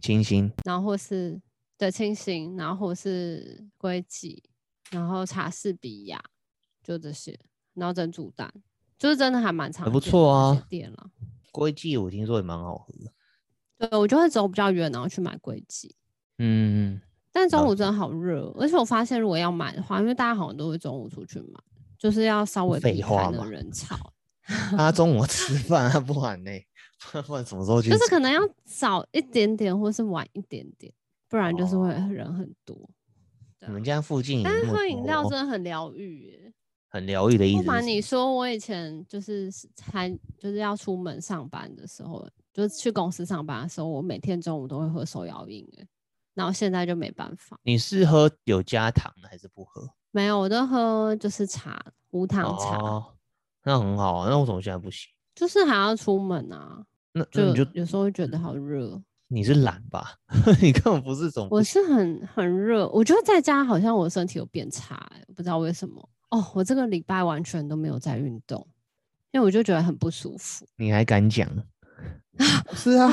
[0.00, 1.40] 清新，然后或是
[1.78, 4.42] 对清新，然后或是龟记，
[4.92, 6.22] 然后查士比亚，
[6.84, 7.36] 就这些，
[7.74, 8.52] 然后珍珠蛋。
[8.98, 10.66] 就是真的还蛮长，不错啊。
[10.68, 11.10] 店了，
[11.50, 13.10] 龟记我听说也蛮好喝的。
[13.76, 15.92] 对，我就会走比较远，然后去买龟记。
[16.38, 17.00] 嗯，
[17.32, 21.60] 但中午真的好热，而且我发现如果要买的话，因为大家好像都会中午出去买，
[21.98, 23.96] 就是要稍微避开那个人潮。
[24.76, 26.50] 他中午吃饭，他不管呢，
[27.26, 27.90] 不然什么时候去？
[27.90, 30.92] 就是可能要早一点点，或是晚一点点，
[31.28, 32.76] 不然就是会人很多。
[32.76, 32.90] 哦、
[33.66, 36.52] 你们家附近，但是喝饮料真的很疗愈耶。
[36.88, 37.58] 很疗愈的意思。
[37.58, 45.66] 不瞒你说，我以前就是还就是要出门上班的时候，就是去公司上班的时候，我每天中午都会喝手摇饮。
[46.34, 47.58] 然后现在就没办法。
[47.62, 49.86] 你是喝有加糖的还是不喝？
[50.10, 52.78] 没有，我都喝就是茶，无糖茶。
[52.78, 53.14] 哦，
[53.64, 54.30] 那很好啊。
[54.30, 55.10] 那为什么现在不行？
[55.34, 56.84] 就是还要出门啊。
[57.12, 59.02] 那就有时候会觉得好热。
[59.32, 60.14] 你是懒吧？
[60.60, 61.48] 你根本不是总。
[61.50, 66.06] 我是很很热，我觉得在家好像我身体有变差，不知道为什么。
[66.30, 68.66] 哦，我这个礼拜完全都没有在运动，
[69.30, 70.66] 因为我就觉得很不舒服。
[70.76, 71.48] 你还敢讲？
[72.74, 73.10] 是啊，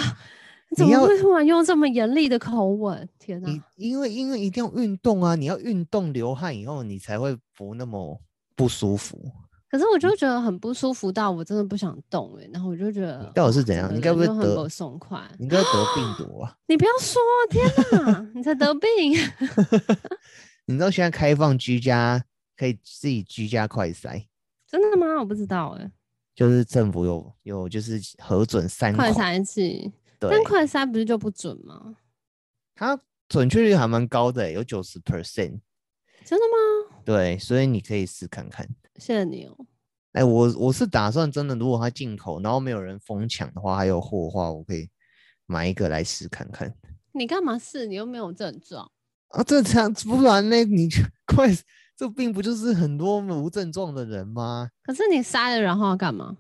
[0.70, 3.08] 你怎么会突然用这么严厉的口吻？
[3.18, 3.50] 天哪！
[3.78, 8.22] 因为因为一定要运动啊，你要运动流汗以后，你才会不那么
[8.56, 9.32] 不舒服。
[9.70, 13.94] 可是我就觉得很不舒服到我真的不想动哎、欸，然后我就觉得到底是怎样？
[13.94, 15.22] 你该不会得松快？
[15.38, 15.64] 你应该得
[15.96, 16.58] 病毒啊！
[16.68, 17.66] 你不要说，天
[18.04, 19.14] 哪，你才得病！
[20.66, 22.24] 你知道现在开放居家？
[22.58, 24.26] 可以自己居家快筛，
[24.68, 25.20] 真的吗？
[25.20, 25.92] 我不知道哎、欸。
[26.36, 31.96] 就是政府有有就是核准三快筛剂，但快筛不是就不准吗？
[32.76, 35.60] 它准确率还蛮高的、欸，有九十 percent。
[36.26, 36.98] 真的吗？
[37.06, 38.68] 对，所以你可以试看看。
[39.00, 39.56] 谢谢你哦。
[40.12, 44.90] 哎、欸，我我是打算真的，如果它进口，然后没有人疯抢的话，还有货的话，我可以
[45.46, 46.74] 买一个来试看看。
[47.14, 47.86] 你干嘛试？
[47.86, 48.92] 你又没有症状
[49.30, 49.44] 啊？
[49.44, 50.64] 正常不然呢？
[50.66, 51.48] 你就 快。
[51.96, 54.70] 这病不就是很多无症状的人吗？
[54.84, 56.38] 可是你杀了，然后要干嘛？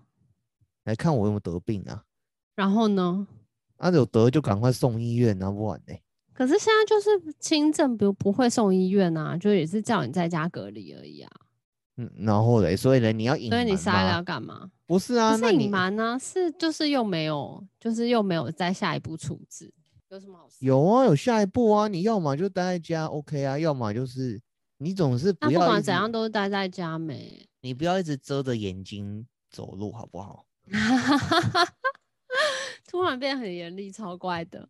[0.86, 2.06] 来看我有没有得病啊？
[2.56, 3.28] 然后呢？
[3.76, 5.94] 啊，有得就赶快送医院啊，不然呢？
[6.34, 11.30] 可是现在就是轻症，不不会送医院啊，就也是叫你在家隔离而已啊。
[12.00, 13.60] 嗯，然后嘞，所以呢，你要隐瞒？
[13.60, 14.72] 所以你杀了要干嘛？
[14.86, 19.74] 不是啊，不是隐瞒啊，是就是又没有，就是又没有再下一步处置，
[20.10, 20.48] 有什么好？
[20.60, 24.42] 有啊，有下一步啊，你要么就待在家，OK 啊，要么就是。
[24.82, 27.46] 你总是不要，不管怎样都待在家没。
[27.60, 30.46] 你不要一直遮着眼睛走路，好不好？
[32.88, 34.70] 突然变很严厉，超怪的。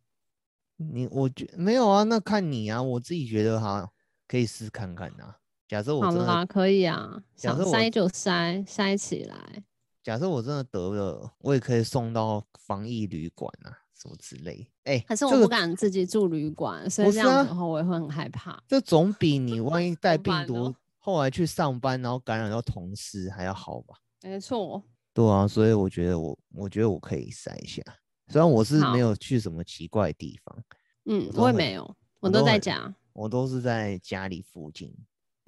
[0.77, 2.81] 你我觉没有啊，那看你啊。
[2.81, 3.87] 我自己觉得哈，
[4.27, 5.37] 可以试看看啊。
[5.69, 7.23] 假设我真的好啦，可以啊。
[7.37, 9.63] 想筛就筛，筛起来。
[10.03, 13.71] 假设我真的得了，我也可以送到防疫旅馆啊。
[14.01, 18.57] 什么之类，哎、欸，可是我不敢自己住旅馆，这个，所以这样子的话我也会很害怕。
[18.65, 23.97] 这总比你 万一带病毒后来去上班，然后感染到同事还要好吧？
[24.21, 24.81] 没错。
[25.13, 27.83] 对啊，所以我觉得我，我觉得我可以筛一下。
[28.29, 30.63] 虽然我是没有去什么奇怪的地方，
[31.03, 34.95] 嗯，我，我也没有，我都在家，我都是在家里附近。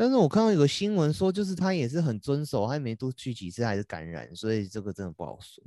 [0.02, 5.64] 但是我看到有个新闻说，就是他也是很遵守，他没多去几次还是感染，所以这个真的不好说。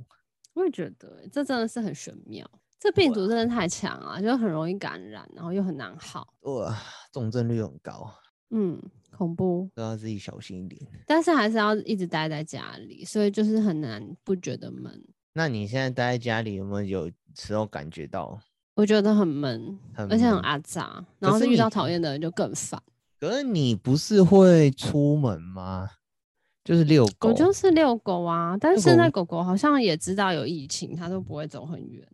[0.53, 2.45] 我也觉得，这真的是很玄妙。
[2.77, 6.33] 这病毒真的太强了，就很容易感染，然后又很难好。
[6.41, 6.77] 哇，
[7.13, 8.13] 重症率很高。
[8.49, 8.77] 嗯，
[9.17, 10.85] 恐怖，都要自己小心一点。
[11.07, 15.01] 但是还是要一直待在家里，所以就是很难不觉得闷。
[15.31, 18.37] 那你现在待在家里有没有有时候感觉到？
[18.73, 22.83] 我觉得很闷，而且很阿杂，然后是遇到讨厌的人就更烦。
[23.19, 25.89] 可是你不是会出门吗？
[26.63, 27.29] 就是遛狗。
[27.29, 32.07] 我就是遛狗啊，但是现在狗狗好像也知道有疫情，它都不会走很远。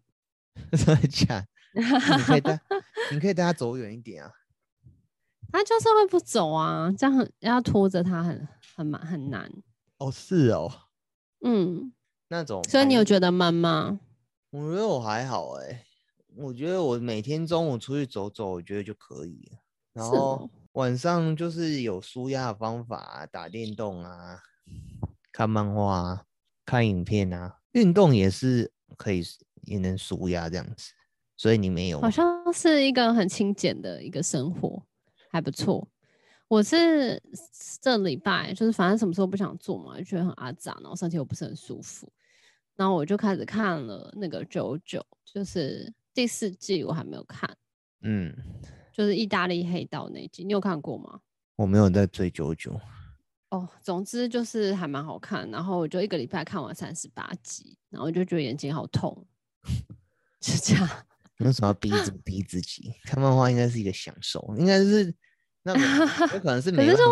[0.72, 1.46] 真的假？
[1.74, 1.82] 你
[2.24, 2.62] 可以带，
[3.12, 4.32] 你可以带它走远一点啊。
[5.52, 9.50] 它就是会不走啊，这样很要拖着它很很蛮很难。
[9.98, 10.72] 哦，是哦，
[11.42, 11.92] 嗯，
[12.28, 12.64] 那种。
[12.66, 14.00] 所以你有觉得闷吗？
[14.50, 15.86] 我觉得我还好哎、欸，
[16.36, 19.50] 我觉得我每天中午出去走走，我觉得就可以。
[19.94, 24.42] 然后晚上就是有舒压的方法、啊，打电动啊，
[25.32, 26.26] 看漫画啊，
[26.66, 29.24] 看影片啊，运动也是可以
[29.64, 30.92] 也能舒压这样子。
[31.36, 32.00] 所以你没有？
[32.00, 34.86] 好像是一个很清简的一个生活，
[35.30, 35.88] 还不错。
[36.48, 37.22] 我是
[37.82, 42.12] 这礼拜就是反正什么时候不想做嘛，就觉得很阿杂，然后身体又不是很舒服，
[42.76, 47.50] 然后我就开始看了那个九九，就是第四季我还没有看，
[48.02, 48.36] 嗯，
[48.92, 51.20] 就是意大利黑道那集，你有看过吗？
[51.56, 52.80] 我没有在追九九。
[53.50, 59.26] 哦，总之就是还蛮好看，然后我就一个礼拜看完三十八集，然后我就觉得眼睛好痛，
[60.42, 60.90] 是这样。
[61.40, 62.94] 为什么要逼自 逼自己？
[63.04, 65.14] 看漫画应该是一个享受，应该是
[65.64, 65.74] 那
[66.34, 67.04] 有可能是没办法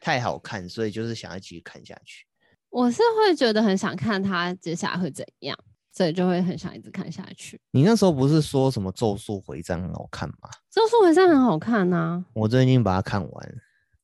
[0.00, 2.26] 太好看，所以就是想要继续看下去。
[2.68, 5.58] 我是会觉得很想看他接下来会怎样，
[5.96, 7.58] 所以就会很想一直看下去。
[7.70, 10.34] 你那时候不是说什么《咒术回战》很好看吗？
[10.70, 13.54] 《咒术回战》很好看呐、啊，我最近把它看完，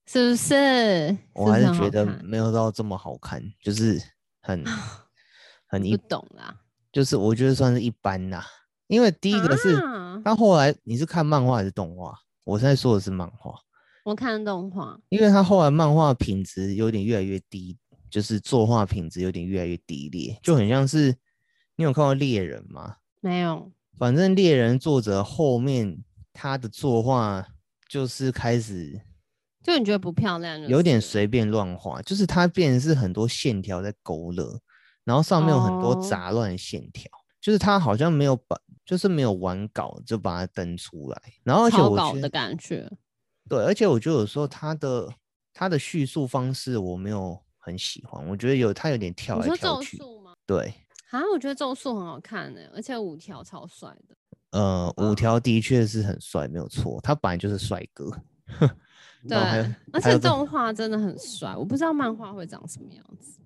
[0.07, 1.15] 是不是？
[1.35, 4.01] 我还是觉得没有到这么好看，就是
[4.41, 4.65] 很
[5.69, 8.43] 很一不懂啦，就是我觉得算是一般啦。
[8.87, 9.77] 因为第一个是，
[10.25, 12.15] 他、啊、后来你是看漫画还是动画？
[12.45, 13.55] 我现在说的是漫画。
[14.07, 17.77] 我看动画，因为他后来漫画品质有点越来越低，
[18.11, 21.15] 就是作画品质有点越来越低劣，就很像是
[21.77, 22.97] 你有看过猎人吗？
[23.21, 23.71] 没有。
[23.99, 26.03] 反正猎人作者后面
[26.33, 27.47] 他的作画
[27.89, 29.01] 就是开始，
[29.63, 34.61] 就你觉得不漂亮，有点随便乱画，就是他变成是很多线条在勾勒，
[35.05, 37.05] 然后上面有很多杂乱线条。
[37.13, 38.57] 哦就是他好像没有把，
[38.87, 42.89] 就是没有完稿就把它登出来，然后而且我觉得草稿的感觉，
[43.49, 45.13] 对，而且我觉得有时候他的
[45.53, 49.99] 他的叙述方式我没有很喜欢，我觉得有他有点跳来跳去。
[50.23, 50.35] 吗？
[50.47, 50.73] 对，
[51.13, 54.17] 啊，我觉得咒术很好看呢，而且五条超帅的。
[54.53, 58.11] 呃，五条的确是很帅，没有错，他本来就是帅哥。
[59.29, 59.37] 对，
[59.93, 63.41] 而且动画真的很帅，我不知道漫画会长什么样子。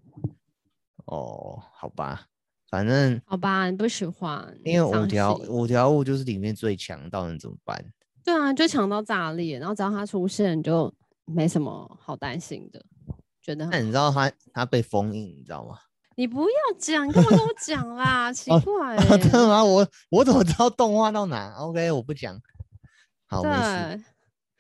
[1.06, 2.26] 哦，好吧。
[2.68, 7.84] 反正好吧，你不喜欢，因为五条五条悟就是里面最强，到底怎么办？
[8.24, 10.92] 对啊，就强到炸裂，然后只要他出现，就
[11.24, 12.84] 没什么好担心的。
[13.40, 15.78] 觉得那你知道他他被封印，你知道吗？
[16.16, 18.32] 你不要讲，你干嘛跟我讲啦？
[18.32, 19.62] 奇怪、 欸，真的吗？
[19.64, 22.40] 我我怎么知道动画到哪？OK，我不讲。
[23.26, 23.56] 好，对，没
[23.96, 24.04] 事。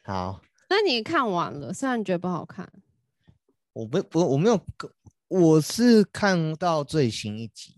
[0.04, 2.70] 好，那你看完了，虽然你觉得不好看，
[3.72, 4.60] 我不不我没有，
[5.28, 7.74] 我是看到最新一集。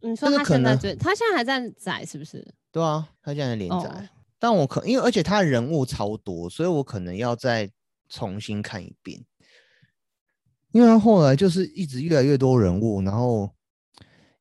[0.00, 2.46] 你说他现在最，他现在还在载是不是？
[2.70, 3.88] 对啊，他现在在连载。
[3.88, 4.08] 哦、
[4.38, 7.68] 但我可因为而且他人物超多，所以我可能要再
[8.08, 9.20] 重新看一遍。
[10.78, 13.52] 因为他后来就是一直越来越多人物，然后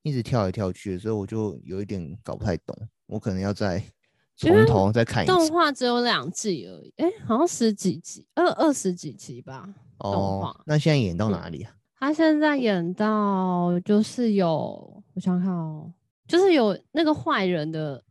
[0.03, 2.77] 一直跳来跳去，所以我就有一点搞不太懂。
[3.07, 3.83] 我可能要再
[4.37, 5.33] 从头再看一次。
[5.33, 9.67] 动画只有两季而已，哎、欸，好像十几集，二二十几集吧。
[9.97, 11.71] 哦，那现在演到哪里啊？
[11.73, 15.91] 嗯他现在演到就是有，我想想看哦，
[16.27, 18.03] 就是有那个坏人的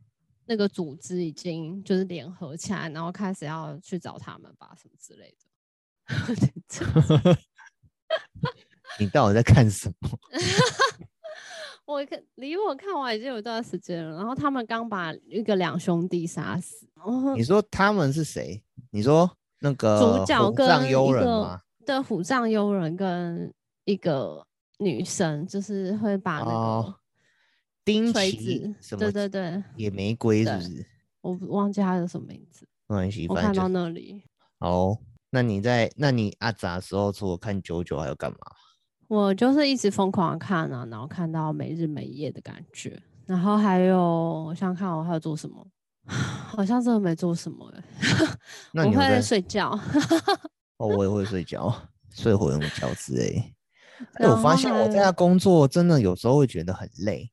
[0.45, 5.47] 那个组织已经就是联合起来，然后开始要去找他们吧，什么之类的。
[8.99, 10.09] 你到底在看什么？
[11.85, 16.87] 我看离我看完已经有一段时间了，然后他们刚把一个两兄弟杀死。
[17.35, 18.63] 你说他们是谁？
[18.91, 19.29] 你说
[19.59, 23.53] 那个主角跟一个对虎杖悠仁跟。
[23.87, 24.45] 一个
[24.79, 26.45] 女生就是会把那
[26.83, 26.93] 个
[27.85, 30.85] 钉锤子什么，对对对，野玫瑰是不是？
[31.21, 32.67] 我忘记他叫什么名字。
[32.87, 34.21] 没关系，我看到那里。
[34.59, 38.37] 哦，那你在那你阿杂的时候，除了看九九，还有干嘛？
[39.07, 43.01] 我就是一直疯狂看啊，然后看到没日没夜的感觉。
[43.25, 43.97] 然后还有，
[44.45, 45.65] 我想看我还有做什么？
[46.07, 47.83] 好像真的没做什么欸。
[48.71, 49.77] 那你会睡觉。
[50.77, 51.73] 哦，我也会睡觉，
[52.13, 53.53] 睡会用觉之类。
[54.13, 57.29] 哎，我发现我在家工作真的有时候会觉得很累，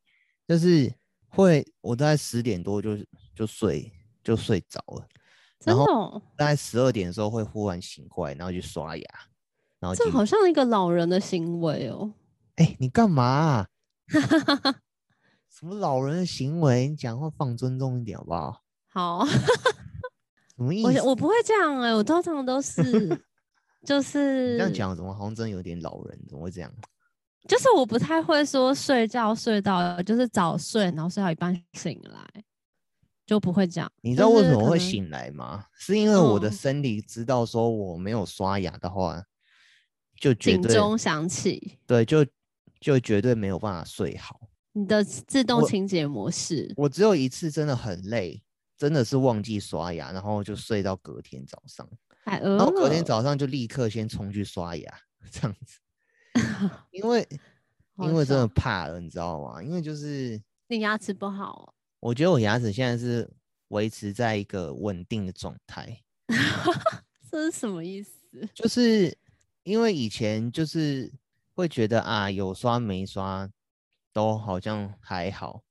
[0.49, 0.93] 就是
[1.29, 2.97] 会我大概十点多就
[3.35, 5.07] 就睡就睡着了，
[5.65, 9.07] 然后大概十二点的时候会忽然醒过来，然后去刷牙，
[9.85, 12.11] 然后这好像一个老人的行为哦。
[12.57, 13.69] 哎，你干嘛啊？
[15.53, 16.89] 什么老人的行为？
[16.89, 18.63] 你讲话放尊重一点好不好？
[18.89, 19.27] 好。
[20.57, 21.01] 什么意思？
[21.03, 22.83] 我我不会这样哎，我通常都是。
[23.85, 26.19] 就是这样讲，怎么好像真有点老人？
[26.27, 26.73] 怎么会这样？
[27.47, 32.45] 就是我不太会说睡觉睡到就是早睡，然后睡到一半醒来。
[33.27, 33.91] 就不会讲。
[34.03, 35.65] 你知道为什么会醒来吗？
[35.75, 39.25] 是，是因为我的身体知道说我没有刷牙的话，嗯、
[40.17, 41.79] 就警钟响起。
[41.87, 42.27] 对，就
[42.81, 44.41] 就绝对没有办法睡好。
[44.73, 48.43] 你的自动清洁模式我，我只有一次真的很累，
[48.77, 51.89] 真的是忘记刷牙，然后就睡到隔天早上。
[52.25, 54.99] 然后隔天早上就立刻先冲去刷牙，
[55.31, 55.79] 这样子。
[56.91, 57.29] 因为
[57.99, 59.63] 因为真的怕了，你知道吗？
[59.63, 61.75] 因为就是你牙齿不好。
[62.01, 63.31] 我觉得我牙齿现在是
[63.69, 66.03] 维持在一个稳定的状态，
[67.31, 68.19] 这是什么意思？
[68.53, 69.17] 就是
[69.65, 71.13] 因为以前就是
[71.55, 73.51] 会觉得啊，有刷没刷
[74.13, 75.65] 都好像还好，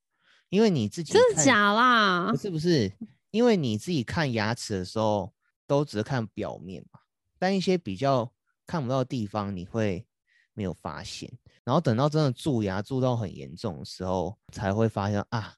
[0.50, 2.30] 因为你自己真的假啦？
[2.30, 2.91] 不是不是，
[3.32, 5.34] 因为你自己看牙齿的时候
[5.66, 7.00] 都只是看表面嘛，
[7.39, 8.34] 但一些比较
[8.68, 10.06] 看不到的地方你会
[10.54, 11.32] 没有发现，
[11.64, 15.56] 然后等到真的蛀牙蛀到很严重的时候才会发现啊。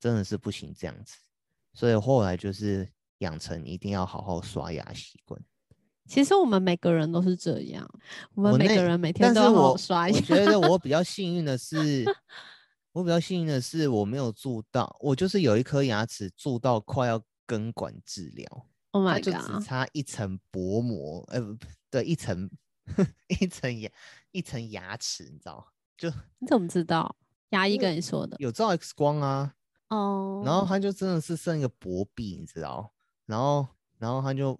[0.00, 1.16] 真的是不行这样子，
[1.74, 5.40] 所以后来就是养成一定要好好刷牙习惯。
[6.08, 7.88] 其实我们每个人都是这样，
[8.34, 10.16] 我们每个人每天都要好好刷牙。
[10.16, 12.04] 我觉得 我比较幸运的是，
[12.92, 18.66] 我比较幸运的是我没有蛀到，我就是有一颗牙齿蛀到快要根管治疗。
[18.90, 19.24] Oh my god！
[19.24, 22.50] 就只差一层薄膜，呃，不对，一层
[23.40, 23.90] 一层牙
[24.32, 25.66] 一层牙齿，你知道？
[25.96, 27.16] 就你怎么知道？
[27.50, 28.36] 牙医跟你说的？
[28.38, 29.54] 有照 X 光啊。
[29.88, 30.46] 哦，oh.
[30.46, 32.92] 然后他就真的是剩一个薄壁，你知道？
[33.26, 33.66] 然后，
[33.98, 34.58] 然后他就，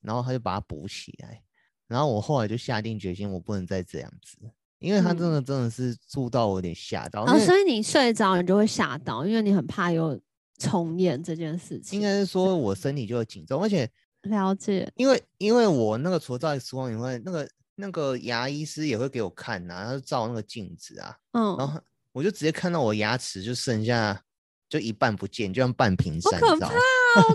[0.00, 1.42] 然后他就把它补起来。
[1.86, 4.36] 然后我后来就下定决心，我不能再这样子，
[4.78, 7.22] 因为他真的真的是住到我有点吓到。
[7.22, 10.20] 哦、嗯，所以你睡着你就会吓到，因为你很怕有
[10.58, 11.98] 重演这件事情。
[11.98, 13.90] 应该是说我身体就会紧张，而且
[14.22, 21.80] 了解，因为因为我那个除了照 X 光以外，那个那个牙医师也会给我看呐、啊，他就照那个镜子啊，嗯，然后
[22.12, 24.22] 我就直接看到我牙齿就剩下。
[24.68, 26.70] 就一半不见，就像半瓶山，好可怕哦！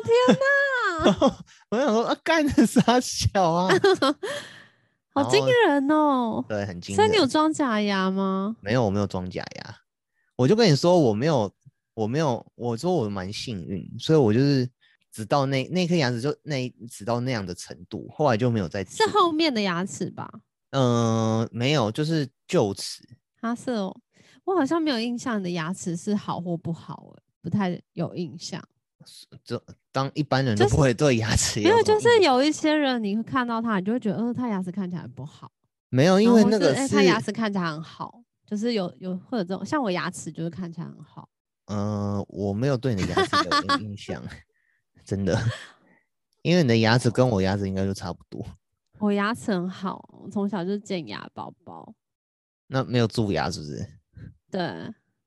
[0.04, 0.46] 天哪！
[1.70, 3.70] 我想说啊，干的啥小啊？
[5.16, 6.44] 好惊人哦！
[6.48, 6.96] 对，很惊人。
[6.96, 8.56] 所以你有装假牙吗？
[8.62, 9.76] 没有，我没有装假牙。
[10.36, 11.52] 我就跟你说，我没有，
[11.94, 12.44] 我没有。
[12.56, 14.68] 我说我蛮幸运，所以我就是
[15.12, 18.84] 只到那那颗牙齿就那只到那样的程度，后来就没有再。
[18.86, 20.28] 是后面的牙齿吧？
[20.72, 23.08] 嗯、呃，没有，就是臼齿。
[23.40, 23.96] 哈是哦。
[24.46, 28.62] 我好像没有印象，你的牙齿是好或不好，不太有印象。
[29.44, 35.52] 这当一般人都不会对牙齿有，没有，就是有一些人你会看到他，你就会觉得，呃，他牙齿看起来不好。
[35.90, 41.30] 没有，因为那个是、欸、他牙齿看起来很好，就是有有或者这种，像我牙齿就是看起来很好。
[41.66, 44.22] 嗯、呃，我没有对你的牙齿有印 象，
[45.06, 45.40] 真的，
[46.42, 48.46] 因为你的牙齿跟我牙齿应该就差不多。
[49.00, 51.94] 我牙齿很好，我从小就是健牙宝宝。
[52.68, 53.86] 那没有蛀牙是不是？
[54.50, 54.60] 对，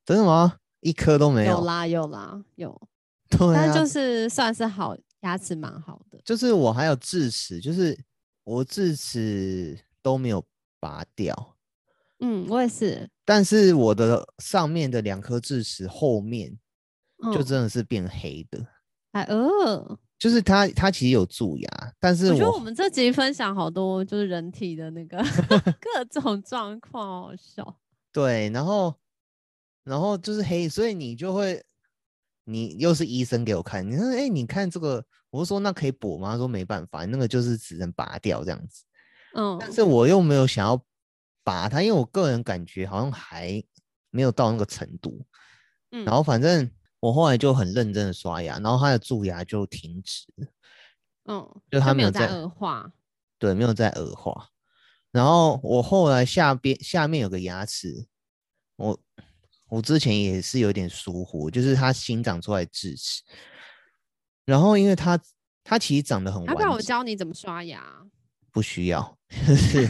[0.04, 0.56] 真的吗？
[0.80, 1.52] 一颗都没有。
[1.58, 2.88] 有啦有啦有，
[3.28, 6.20] 对啊，但就是算是好，牙齿蛮好的。
[6.24, 7.98] 就是我还有智齿，就是
[8.44, 10.44] 我智齿都没有
[10.80, 11.56] 拔掉。
[12.20, 13.08] 嗯，我也是。
[13.24, 16.56] 但是我的上面的两颗智齿后面
[17.32, 18.64] 就真的是变黑的。
[19.12, 25.18] 还呃，就是它它其实有蛀牙，但是我，我觉得我们这集分享好多就是人体的那个
[25.80, 27.76] 各种状况，好笑。
[28.12, 28.94] 对，然后。
[29.86, 31.64] 然后就是黑，所以你就会，
[32.48, 36.30] 你又是医生给我看，你说，哎，你看这个，我就说那可以补吗？
[36.30, 38.84] 他说没办法，那个就是只能拔掉这样子。
[39.34, 40.80] 嗯，但是我又没有想要
[41.42, 43.60] 拔它，因为我个人感觉好像还
[44.10, 45.26] 没有到那个程度。
[45.90, 46.70] 嗯，然后反正
[47.00, 50.46] 我后来就很认真的刷牙，然后它的蛀牙就停止了。
[51.24, 52.92] 嗯，就它没有在恶化。
[53.40, 54.50] 对，没有在恶化。
[55.10, 58.06] 然后我后来下边下面有个牙齿，
[58.76, 59.00] 我。
[59.76, 63.22] 我之前也是有点疏忽，就是它新长出来智齿，
[64.46, 65.20] 然后因为它
[65.62, 67.84] 它其实长得很要不然我教你怎么刷牙？
[68.50, 69.86] 不需要， 就是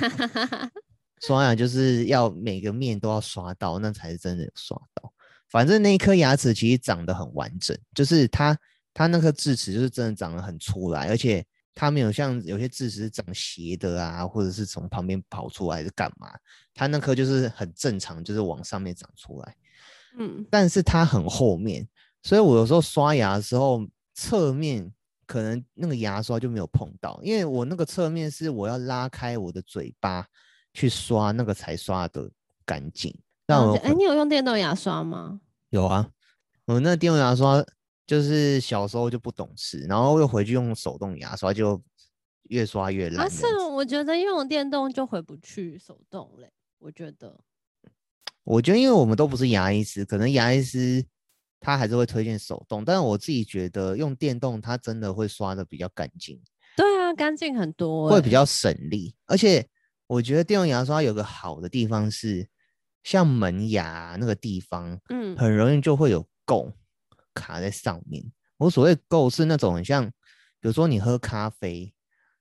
[1.22, 5.12] 刷牙就是要每个面都要刷到，那才是真的有刷到。
[5.50, 8.58] 反正那一颗牙齿其实长得很完整，就是它
[8.92, 16.28] 它那颗智齿就是真的长得很出来，而且它没有像有些智齿是长斜的啊，或者是从旁边跑出来是干嘛？
[16.74, 19.54] 它那颗就是很正常，就是往上面长出来。
[20.16, 21.86] 嗯，但是它很后面，
[22.22, 24.92] 所以我有时候刷牙的时候，侧面
[25.26, 30.26] 可能那个牙刷就没有碰到，因为我那个侧面是我要拉开我的嘴巴
[30.72, 32.30] 去刷，那个才刷的
[32.64, 33.14] 干净。
[33.46, 35.40] 那我哎，你有用电动牙刷吗？
[35.70, 36.08] 有啊，
[36.64, 37.64] 我那电动牙刷
[38.06, 41.80] 就是小时候就不懂事，然后又回去用手动牙刷，就
[42.44, 43.26] 越刷越烂。
[43.26, 47.38] 啊，是，我觉得用电动就回不去手动嘞，我觉得。
[48.46, 51.04] 我觉得，因为我们都不是牙医师，可能牙医师
[51.58, 56.40] 他还是会推荐手动，但是我自己觉得用电动，它真的会刷的比较干净。
[56.76, 59.16] 对啊，干净很多，会比较省力。
[59.26, 59.66] 而且
[60.06, 62.48] 我觉得电动牙刷有个好的地方是，
[63.02, 66.72] 像门牙那个地方，嗯，很容易就会有垢
[67.34, 68.24] 卡在上面。
[68.58, 70.06] 我所谓垢是那种很像，
[70.60, 71.92] 比如说你喝咖啡，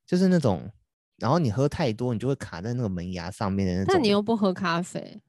[0.06, 0.72] 就是那种，
[1.18, 3.94] 然后你喝太多，你就会卡在那个门牙上面的那种。
[3.94, 5.22] 但你又不喝咖啡，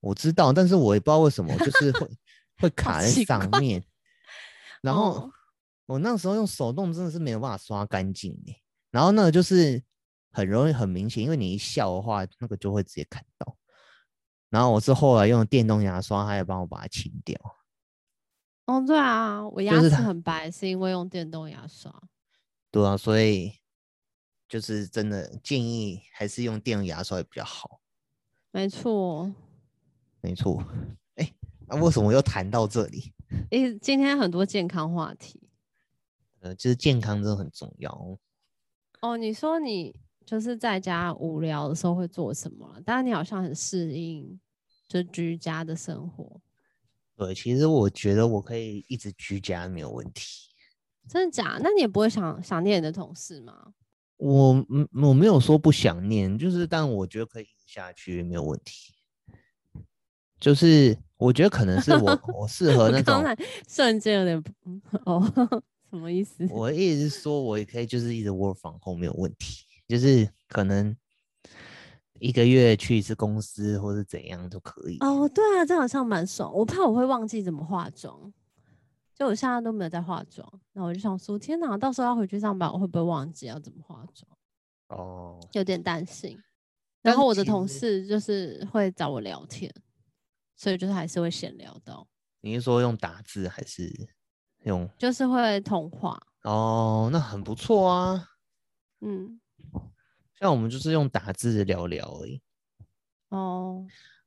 [0.00, 2.08] 我知道，但是我也不知道为什么，就是会
[2.60, 3.82] 会卡在上面。
[4.82, 5.32] 然后、哦、
[5.86, 9.82] 我那时候用手动真的是没有办法刷干净诶，然后那个就是
[10.30, 13.56] 很容易很明显，因为你一笑的话，那个就会直接看到。
[14.50, 17.38] 然后我是后来用电动牙刷，它也帮我把它清掉。
[18.66, 21.92] 哦，对啊，我牙齿很白，是因为用电动牙刷。
[22.70, 23.52] 对啊，所以
[24.48, 27.80] 就是真的建议还是用电动牙刷也比较好。
[28.52, 29.30] 没错，
[30.20, 30.62] 没错。
[31.14, 31.32] 哎，
[31.66, 33.12] 那为什么又谈到这里？
[33.50, 35.40] 哎，今天很多健康话题。
[36.40, 38.18] 呃，就是健康真的很重要。
[39.00, 39.94] 哦，你说你
[40.24, 42.80] 就是在家无聊的时候会做什么？
[42.84, 44.38] 当然，你好像很适应
[44.86, 46.40] 就居家的生活。
[47.16, 50.48] 对，其实我觉得我可以一直居家没有问题。
[51.08, 51.60] 真的假的？
[51.64, 53.72] 那你也不会想想念你的同事吗？
[54.16, 58.94] 我嗯，我没有说不想念，就是但我觉得可以下去没有问题。
[60.40, 63.22] 就是我觉得可能是我我适合那种
[63.68, 64.44] 瞬间有点
[65.06, 65.22] 哦，
[65.90, 66.46] 什么意思？
[66.50, 70.96] 我意思是说我也可以就是一直 work from home 没有问题，就是可能。
[72.20, 74.96] 一个月去一次公司，或是怎样都可以。
[74.98, 76.52] 哦，对啊，这好像蛮爽。
[76.52, 78.32] 我怕我会忘记怎么化妆，
[79.14, 80.44] 就我现在都没有在化妆。
[80.72, 84.28] 那我就想说，天哪，到时候要回去上班，我会不会忘记要怎么化妆？
[84.88, 86.36] 哦，有点担心。
[87.02, 89.72] 然后我的同事就是会找我聊天，
[90.58, 92.06] 所以就是还是会闲聊到。
[92.40, 93.90] 你是说用打字还是
[94.64, 94.86] 用？
[94.98, 96.20] 就是会通话。
[96.42, 98.28] 哦，那很不错啊。
[99.00, 99.40] 嗯。
[100.38, 102.42] 像我们就是用打字聊聊而已。
[103.28, 103.86] 哦，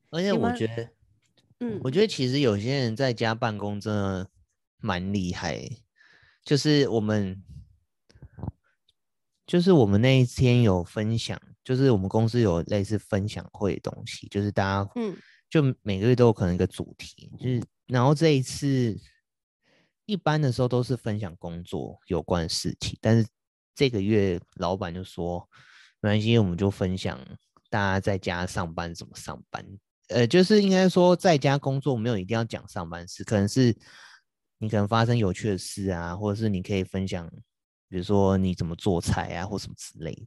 [0.10, 0.90] 而且我觉得，
[1.60, 4.30] 嗯，我觉得其实有些人在家办公真的
[4.78, 5.62] 蛮厉害。
[6.44, 7.44] 就是我们，
[9.46, 15.16] 就是我们那一天有分享，就是我们公司有类似分享会的东西，就是大家，嗯，
[15.52, 19.00] 就每个月都有可能一个主题，就是然后这一次
[20.08, 23.28] 一般的时候都是分享工作有关的事情，但是
[23.76, 25.48] 这个月老板就说。
[26.04, 27.16] 没关系，我们就分享
[27.70, 29.64] 大家在家上班怎么上班。
[30.08, 33.72] 呃，就是应该说在家工作没有一定要讲上班事，可能是
[34.58, 37.30] 你可能发生有趣的事啊，或者是你可以分享，
[37.88, 40.26] 比如说你怎么做菜啊，或什么之类的。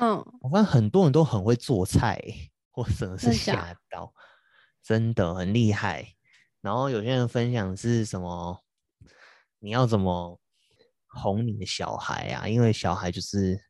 [0.00, 2.22] 嗯，我发现很多人都很会做菜，
[2.70, 4.12] 或者是吓到，
[4.84, 6.14] 真的很厉害。
[6.60, 8.62] 然后有些人分享是什么，
[9.58, 10.38] 你要怎么
[11.08, 12.46] 哄你的小孩啊？
[12.46, 13.60] 因为小孩就是。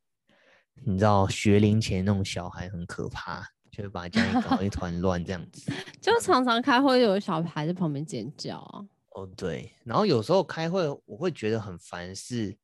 [0.87, 5.73] 你知道学龄前那种小孩很可怕，就会把家里搞一团 乱这样子。
[6.01, 8.85] 就常常开会有小孩在旁边尖叫啊。
[9.11, 9.73] 哦，对。
[9.85, 12.59] 然后有时候开会我会觉得很烦，是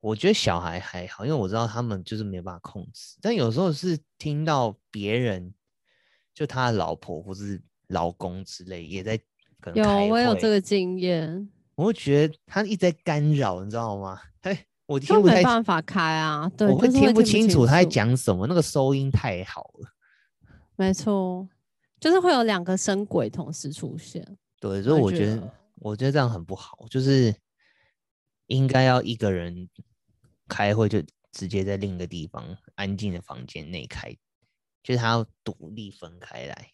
[0.00, 3.18] 我觉得小孩还好，因为我知道他们就是没办法控制。
[3.20, 5.52] 但有时候是听到别人，
[6.40, 9.18] 就他的老婆或是老公之类也在
[9.60, 9.74] 可能。
[9.74, 11.46] 有，我有这个经验。
[11.74, 14.18] 我会觉得他一直在干扰，你知道吗？
[14.40, 14.58] 嘿。
[14.90, 19.88] 我听不太，没办法开啊，对，我会听不清楚他在讲什么，那个收音太好了。
[20.76, 21.46] 没错，
[22.00, 24.26] 就是会有两个声轨同时出现。
[24.58, 27.32] 对，所以我觉得，我觉得，我觉得这样很不好，就是
[28.46, 29.68] 应该要一个人
[30.48, 34.12] 开会，就直接在另一个地方安静的房间内开，
[34.82, 36.72] 就是他要独立分开来。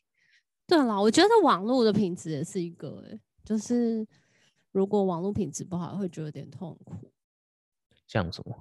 [0.66, 4.06] 对了，我觉得网络的品质也是一个、欸，就是
[4.72, 7.12] 如果网络品质不好，会觉得有点痛苦。
[8.06, 8.56] 像什么？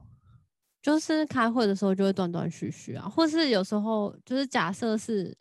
[0.82, 5.36] 就是开会的时候就会断断续续啊，或是有时候就是假设是，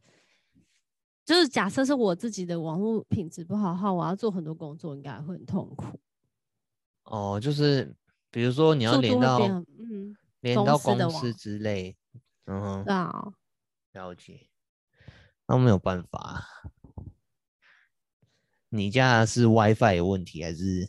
[1.26, 6.00] 就是假设是我自己的网络品质不好的话，我要做很多工作，应该会很痛苦。
[7.05, 7.94] 哦，就是
[8.30, 11.94] 比如说你要连到嗯，连到公司之类，
[12.46, 13.34] 嗯哼，对啊，
[13.95, 14.49] 了解。
[15.47, 16.45] 那没有办法，
[18.68, 20.88] 你家是 WiFi 有问题还是？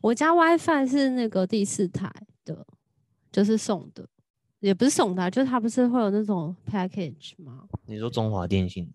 [0.00, 2.10] 我家 WiFi 是那个第四台
[2.44, 2.66] 的，
[3.30, 4.08] 就是送的，
[4.60, 7.68] 也不是送的，就是它不是会有那种 package 吗？
[7.86, 8.92] 你说中华电信？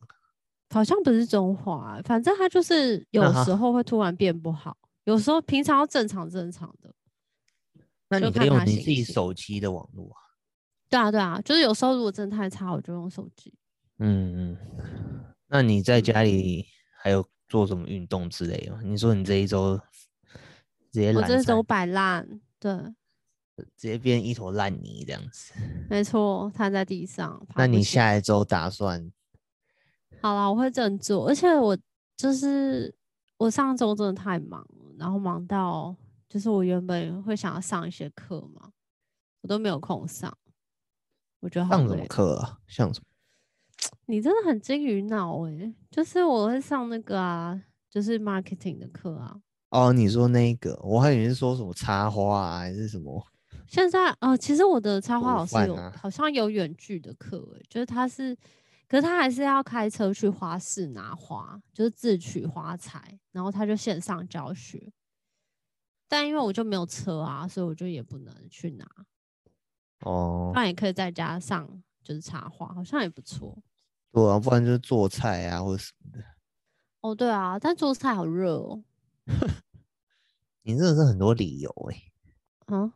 [0.69, 6.93] 好像不是中华，反正它就是有时候会突然变不好，有时候平常要正常正常的。
[8.09, 10.26] 那你可以用你自己手机的网络啊？
[10.89, 13.53] 对啊对啊，就是有时候如果真的太差，我就用手机。
[13.99, 14.57] 嗯嗯，
[15.47, 16.65] 那你在家里
[17.01, 18.81] 还有做什么运动之类的？
[18.83, 19.77] 你说你这一周
[20.91, 22.71] 直接我这周摆烂，对，
[23.75, 25.53] 直接变一坨烂泥这样子。
[25.89, 27.45] 没错，瘫在地上。
[27.55, 29.11] 那你下一周打算？
[30.21, 31.77] 好啦，我会这样做，而且我
[32.15, 32.93] 就是
[33.37, 35.95] 我上周真的太忙了，然后忙到
[36.29, 38.71] 就是我原本会想要上一些课嘛，
[39.41, 40.35] 我都没有空上。
[41.39, 41.67] 我觉得。
[41.69, 42.57] 上什么课啊？
[42.67, 43.05] 像什么？
[44.07, 45.73] 你真的很金鱼脑哎！
[45.91, 49.37] 就是我会上那个啊，就是 marketing 的课啊。
[49.69, 53.23] 哦，你说那个，我还以为是说什么插花啊，还是什么？
[53.67, 58.33] 现在呃，其实我的插花老师有、啊、好像有远距的课哎，就是他是，
[58.87, 64.91] 可是他还是要开车去花市拿花，就是自取花材，然后他就线上教学。
[66.07, 68.87] 但因为我就没有车啊，所以我就也不能去拿。
[70.01, 71.67] 哦，那也可以在家上，
[72.03, 73.57] 就是插花，好像也不错。
[74.11, 76.23] 对啊，不然就是做菜啊，或者什么的。
[77.01, 78.83] 哦，对啊，但做菜好热哦。
[80.63, 82.11] 你真的是很多理由哎、欸。
[82.67, 82.91] 嗯，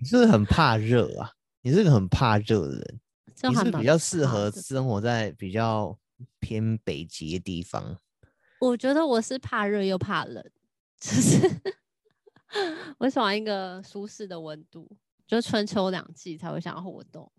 [0.00, 1.32] 你是不是很怕热啊？
[1.62, 3.00] 你是个很怕热的人。
[3.42, 5.98] 你是比较适合生活在比较
[6.40, 7.98] 偏北极的地方。
[8.60, 10.42] 我觉得我是怕热又怕冷，
[10.98, 11.60] 就是
[12.96, 14.90] 我喜欢一个舒适的温度。
[15.26, 17.30] 就春秋两季才会想要活动。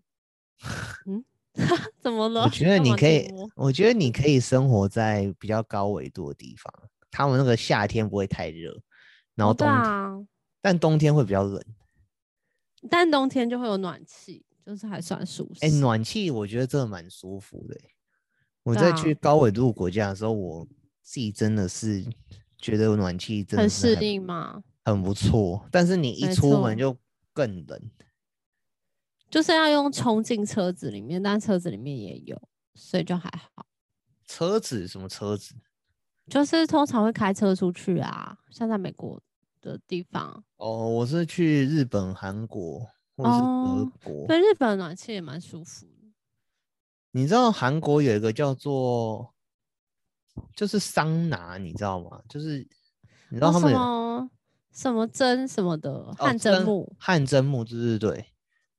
[1.06, 1.24] 嗯，
[2.00, 2.42] 怎么了？
[2.42, 6.72] 我觉得你可以，我觉得你可 以生活在比较高纬度的地方。
[7.10, 8.78] 他们那个夏天不会太热，
[9.34, 10.12] 然后冬啊、
[10.60, 11.62] 但冬天会比较冷。
[12.90, 15.64] 但冬天就会有暖气，就是还算舒适。
[15.64, 17.76] 哎、欸，暖气我觉得真的蛮舒服的。
[18.62, 20.66] 我在去高纬度国家的时候，我
[21.02, 22.04] 自己真的是
[22.58, 24.62] 觉得暖气真的很适应吗？
[24.84, 25.66] 很不错。
[25.72, 26.94] 但是你一出门就。
[27.38, 27.80] 更冷，
[29.30, 32.36] 就是要用冲进车子里面，但车子里面也有，
[32.74, 33.64] 所以就还好。
[34.26, 35.54] 车子什么车子？
[36.28, 39.22] 就是通常会开车出去啊，像在美国
[39.60, 40.42] 的地方。
[40.56, 42.80] 哦，我是去日本、韩国
[43.16, 44.24] 或是德国。
[44.24, 45.86] 哦、对，日本暖气也蛮舒服。
[47.12, 49.32] 你知道韩国有一个叫做
[50.56, 52.20] 就是桑拿，你知道吗？
[52.28, 52.58] 就是
[53.28, 54.28] 你知道他们有。
[54.72, 58.26] 什么针什么的汗蒸木，汗蒸木，对对对，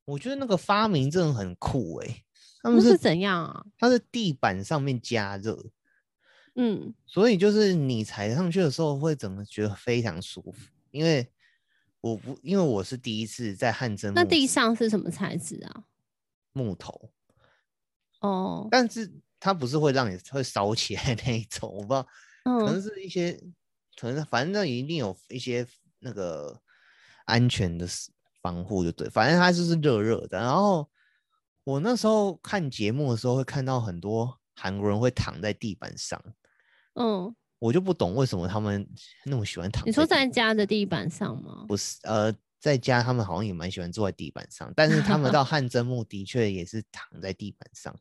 [0.06, 2.26] 我觉得那个发明真的很酷哎、欸。
[2.62, 3.66] 他们是，是怎样啊？
[3.78, 5.58] 它是地板上面加热，
[6.56, 10.70] 嗯，所以就是你踩上去的时候会怎么觉得非常舒服？
[10.92, 11.32] 因为
[12.02, 14.14] 我不，因为我是第一次在汗蒸。
[14.14, 15.84] 那地上是什么材质啊？
[16.52, 17.12] 木头。
[18.20, 19.10] 哦，但是
[19.40, 22.06] 它不是会让你会烧起来那一种，我不知道，
[22.44, 23.42] 嗯、可能是一些，
[24.00, 25.68] 可能反正一定有一些。
[26.02, 26.58] 那个
[27.26, 27.86] 安全的
[28.42, 30.40] 防护就对，反正它就是热热的。
[30.40, 30.90] 然后
[31.66, 36.18] 我那时候看节目的时候，会看到很多韩国人会躺在地板上。
[36.94, 38.88] 嗯，我就不懂为什么他们
[39.26, 39.86] 那么喜欢躺。
[39.86, 41.66] 你说在家的地板上吗？
[41.68, 47.94] 不是，呃，在家他们好像也蛮喜欢坐在地板上，但是他们到汗蒸木的确也是躺在地板上，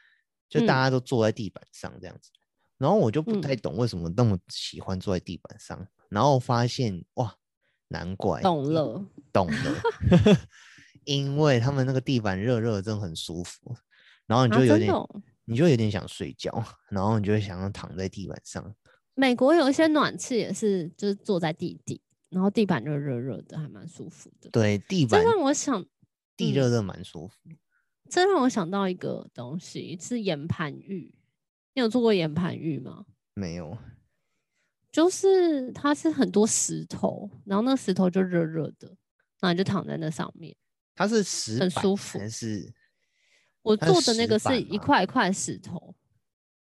[0.50, 2.30] 就大家都坐在地板上这样子。
[2.34, 2.44] 嗯、
[2.78, 7.34] 然后我就不太懂为什么那么喜欢坐在地板上，嗯、然后发现哇。
[7.88, 9.00] 难怪懂了，
[9.32, 9.82] 懂了，
[11.06, 13.76] 因为他们那个地板热热，真的很舒服，
[14.26, 15.06] 然后你就有点，啊、
[15.44, 16.50] 你就有点想睡觉，
[16.90, 18.74] 然后你就会想要躺在地板上。
[19.14, 24.50] 美国有一些暖气也是，就是坐在地底，然后地板就热热的，还蛮舒服的。
[24.50, 25.22] 对，地板。
[25.22, 25.86] 这让我想，
[26.36, 27.56] 地热热蛮舒服、嗯。
[28.10, 31.14] 这让我想到一个东西，是岩盘浴。
[31.76, 33.04] 你有做过岩盘浴吗？
[33.34, 33.76] 没有。
[34.90, 38.88] 就是它是很多石头，然后那石头就热热的，
[39.40, 40.56] 然后你就躺在那上面。
[40.94, 42.72] 它是石很舒服，还是
[43.60, 45.94] 我做的那个是一块一块石头，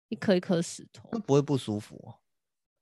[0.10, 2.22] 一颗一颗石头，那不会不舒服哦？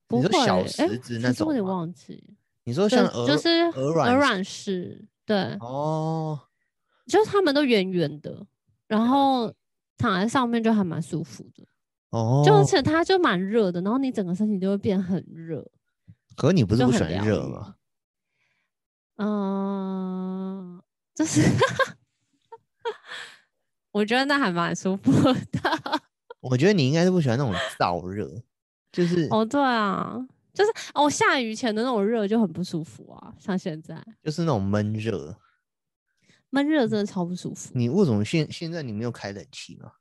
[0.05, 2.35] 不会，小石子那种，我有点忘记。
[2.65, 6.37] 你说像鹅就是鹅鹅卵石，对哦，
[7.05, 8.45] 就是他们都圆圆的，
[8.87, 9.53] 然后
[9.97, 11.65] 躺在上面就还蛮舒服的。
[12.09, 15.65] 哦，就而且它就蛮热的，然后你整个身体就会变很热。
[16.35, 17.75] 可是你不是不喜欢热吗？
[19.17, 20.83] 嗯、呃，
[21.15, 21.41] 就是
[23.91, 25.33] 我觉得那还蛮舒服的。
[26.39, 28.29] 我觉得你应该是不喜欢那种燥热，
[28.91, 30.15] 就是哦，对啊，
[30.53, 35.35] 就是哦，下雨前的那种热就很不舒服啊，像现在就是那种闷热，
[36.51, 37.71] 闷热真的超不舒服。
[37.73, 39.91] 你为什么现现在你没有开冷气吗？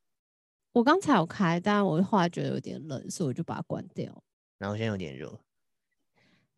[0.77, 4.23] 我刚才有开，但我后来觉得有点冷，所以我就把它关掉。
[4.59, 5.41] 然后现在有点热，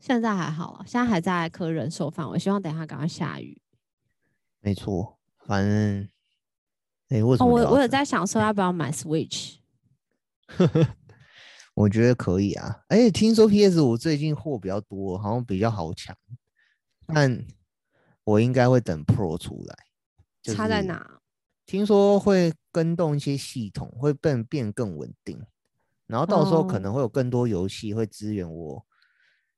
[0.01, 2.37] 现在还好啊，现在还在可忍受范围。
[2.37, 3.63] 希望等一下赶快下雨。
[4.59, 5.17] 没错，
[5.47, 6.03] 反正，
[7.11, 7.63] 哎、欸，为什么、哦？
[7.63, 9.59] 我我有在想说要不要买 Switch。
[11.75, 12.83] 我觉得可以啊。
[12.89, 16.17] 而且听说 PS 五最近货比较多，好像比较好抢。
[17.07, 17.47] 但
[18.25, 19.77] 我应该会等 Pro 出来。
[20.43, 21.21] 就是、差在哪？
[21.69, 25.39] 听说会更动一些系统，会变变更稳定。
[26.07, 28.87] 然后到时候可能会有更多游戏会支援我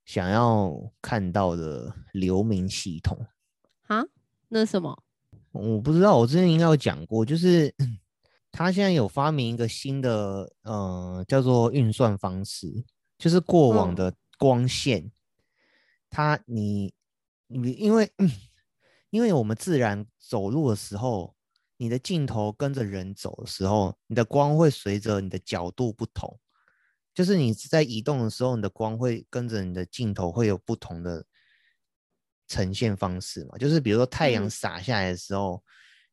[0.04, 3.16] 想要看到的流明系统
[3.86, 4.02] 啊？
[4.48, 5.04] 那什么？
[5.52, 7.72] 我不知道，我之前应该有讲过，就是
[8.50, 12.84] 他现在有发明一个新的，呃，叫做运算方式，
[13.18, 15.12] 就是过往的光线，嗯、
[16.11, 16.92] 它你
[17.46, 18.11] 你因为
[19.11, 21.36] 因为我们自然走路的时候。
[21.81, 26.39] 你的镜头跟着人走的时候，你的光会随着你的角度不同，
[27.14, 31.24] 就是你在移动的时候，你的光会跟着你的镜头会有不同的
[32.47, 33.57] 呈现方式嘛？
[33.57, 35.55] 就是比如说太阳洒下来的时候，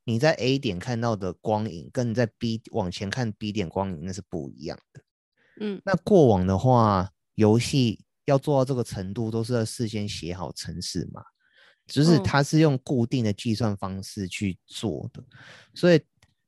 [0.05, 5.01] 嗯、你在 A 点看到的光影，跟你在 B 往前看 B 点光影那是不一样的。
[5.59, 11.21] 嗯，那过往的话，游戏要做到这个程度，都是要事先写好程式嘛。
[11.87, 15.23] 就是它是用固定的计算方式去做的，
[15.73, 16.01] 所以，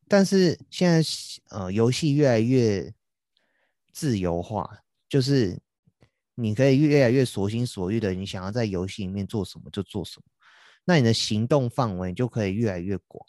[0.08, 1.02] 但是现在
[1.50, 2.94] 呃游戏越来越
[3.94, 4.70] 自由化，
[5.08, 5.58] 就是
[6.36, 10.26] 你可以越来越随心所欲的，你想要在游戏里面做什么就做什么，
[10.84, 13.26] 那你的行动范围就可以越来越广，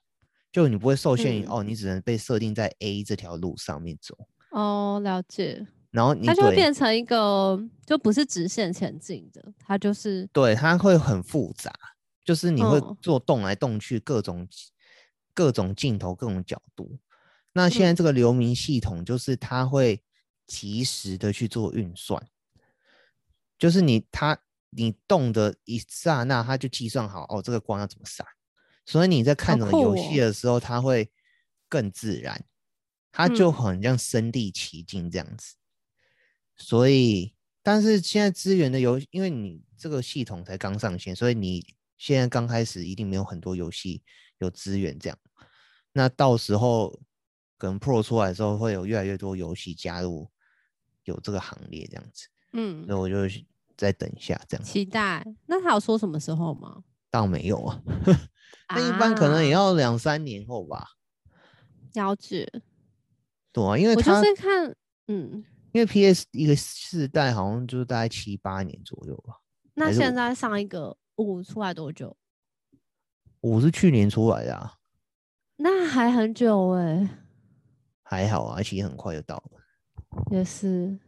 [0.50, 4.16] 就你不会受限于、嗯、哦，你只能被设定在 A 这条路上面走。
[4.50, 5.64] 哦，了解。
[5.92, 11.72] 然后你它就会变成一个就不是直线前进的，它就是对，它会很复杂。
[12.30, 14.48] 就是你会做动来动去，各种、哦、
[15.34, 16.96] 各种镜头、各种角度。
[17.52, 20.00] 那现在这个流明系统，就是它会
[20.46, 22.24] 及时的去做运算，
[23.58, 28.24] 就是你它你动的一刹那，它就计算好哦，这个光要怎么闪。
[28.86, 31.10] 所以你在看这个游戏的时候，它会
[31.68, 32.44] 更自然，
[33.10, 35.56] 它就很像身临其境这样子。
[36.56, 41.74] 所以，但是现在资源的游，因为你这个系统才刚上线，所以你。
[42.00, 44.02] 现在刚开始一定没有很多游戏
[44.38, 45.18] 有资源这样，
[45.92, 46.98] 那到时候
[47.58, 50.30] 可能 Pro 出来的时候会有越来越多游戏加入
[51.04, 53.36] 有这个行列这样子，嗯，所以我就
[53.76, 54.64] 再等一下这样。
[54.64, 55.22] 期待。
[55.44, 56.82] 那他有说什么时候吗？
[57.10, 57.82] 倒没有啊，
[58.74, 60.92] 那一般可能也要两三年后吧。
[61.92, 62.50] 了解。
[63.52, 64.74] 对啊，因为他我就是看，
[65.08, 69.34] 嗯，因为 PS 一个世代好像就是大概七八年左右吧。
[69.74, 70.96] 那现在上一个。
[71.22, 72.16] 五出来多久？
[73.42, 74.74] 五是去年出来的啊，
[75.56, 77.08] 那还很久哎、欸。
[78.02, 79.60] 还好啊，其实很快就到了。
[80.30, 80.98] 也是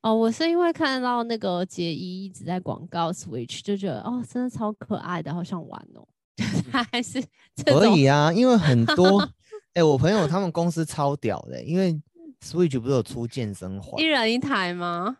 [0.00, 6.06] 哦，我是因为看到那个杰伊一直在广告 Switch，就觉得哦，真的超可爱的，好想玩哦。
[6.72, 7.22] 他还是
[7.66, 9.20] 可以啊，因为很多
[9.74, 11.92] 哎、欸，我朋友他们公司超屌的，因为
[12.40, 15.18] Switch 不是有出健身环，一人一台吗？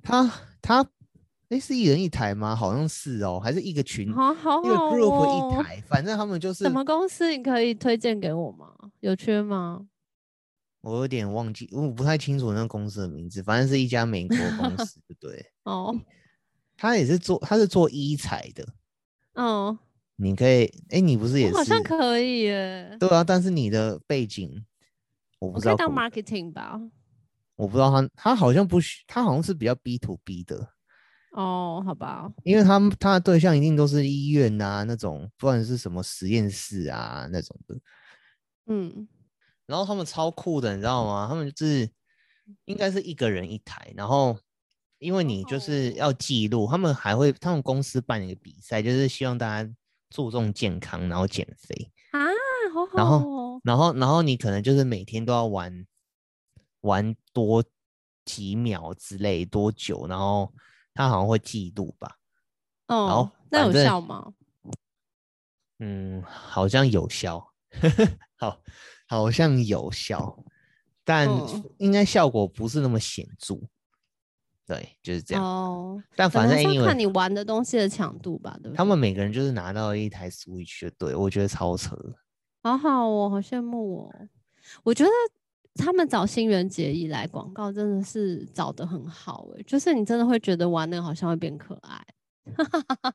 [0.00, 0.30] 他
[0.62, 0.86] 他。
[1.54, 2.54] 诶，是一人一台吗？
[2.56, 7.30] 好像是哦，还是一个群，好好好哦，一个 group 一台，反正他们就是什么公司？
[7.30, 8.74] 你可以推荐给我吗？
[8.98, 9.86] 有缺吗？
[10.80, 15.46] 我有点忘记，我不太清楚那个公司的名字，反正是一家美国公司，对。
[15.62, 15.96] 哦，
[16.76, 18.66] 他也是做，他是做医材的。
[19.34, 19.78] 哦，
[20.16, 21.54] 你可以，哎，你不是也是？
[21.54, 22.96] 好像可以耶。
[22.98, 24.64] 对啊，但是你的背景，
[25.38, 25.72] 我不知道。
[25.72, 26.80] 我可以当 marketing 吧？
[27.54, 30.73] 我不知道他，他好像不需，他好像是比较 B to B 的。
[31.34, 37.76] 哦，好吧，因为他们他的对象一定都是医院啊，那种不管是什么实验室啊那种的，
[38.66, 39.08] 嗯，
[39.66, 41.26] 然后他们超酷的，你知道吗？
[41.28, 41.90] 他们就是
[42.66, 44.38] 应该是一个人一台，然后
[45.00, 49.68] 因为你就是要记录，他们还会他们公司办一个比赛，就是希望大家
[50.10, 52.20] 注重健康，然后减肥啊，
[52.72, 55.84] 好好，然后然后然后你可能就是每天都要玩
[56.82, 57.64] 玩多
[58.24, 60.52] 几秒之类多久，然后。
[60.94, 62.16] 他好像会记录吧？
[62.86, 64.32] 哦，那有效吗？
[65.80, 67.44] 嗯，好像有效，
[68.38, 68.58] 好，
[69.08, 70.38] 好像有效，
[71.04, 71.28] 但
[71.78, 73.56] 应该效果不是那么显著。
[74.66, 75.44] 对，就是这样。
[75.44, 78.76] 哦，但反正因为看你玩的东西的强度吧，对不对？
[78.76, 81.96] 他们每个人就是拿到一台 Switch，对，我觉得超扯。
[82.62, 84.28] 好好哦，好羡慕哦，
[84.84, 85.10] 我觉得。
[85.76, 92.06] 他们找新垣结衣来广告真的是找的很好哎、欸，就是你真的会觉得玩那个好像会变可爱。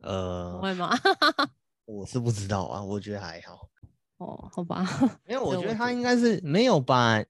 [0.00, 0.96] 呃，会吗？
[1.86, 3.68] 我是不知道啊，我觉得还好。
[4.18, 4.86] 哦，好吧。
[5.26, 7.20] 因为我觉得他应该是没有吧，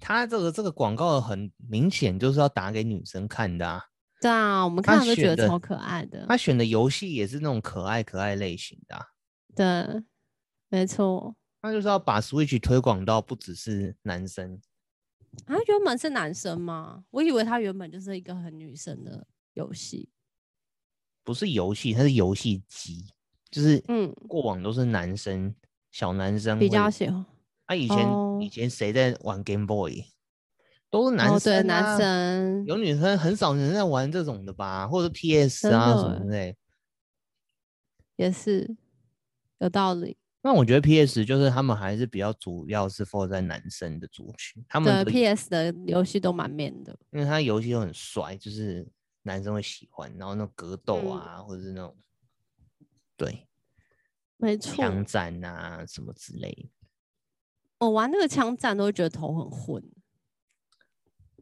[0.00, 3.82] 他这个这个广告很明显就是要打给女生看的啊。
[4.20, 6.24] 对啊，我们看到都觉得超可爱的。
[6.26, 9.04] 他选的游戏也是那种可爱可爱类型的、啊。
[9.54, 10.02] 对，
[10.70, 11.36] 没错。
[11.66, 14.60] 他就是要把 Switch 推广到不只是男生
[15.46, 17.04] 啊原本是男生吗？
[17.10, 20.08] 我以为它原本就是一个很女生的游戏。
[21.22, 23.04] 不是游戏，它是游戏机，
[23.50, 25.56] 就是嗯，过往都是男生、嗯、
[25.90, 27.26] 小男生比较喜欢。
[27.66, 30.04] 啊，以前、哦、以前谁在玩 Game Boy？
[30.88, 36.54] 都是男生、啊哦，对，男生有女生很少人在玩这种的吧，或者 PS 啊什么的。
[38.14, 38.76] 也是
[39.58, 40.16] 有道理。
[40.46, 48.86] 那我觉得 PS 就是他们还是比较主要是 for 在男生的族群，他们对 PS 的游戏都蛮 man 的，因为他游戏都很帅，就是
[49.22, 51.96] 男生会喜欢，然后那种格斗啊，嗯、或者是那种
[53.16, 53.48] 对，
[54.36, 56.68] 没错，枪战啊什么之类的。
[57.80, 59.82] 我玩那个枪战都会觉得头很昏，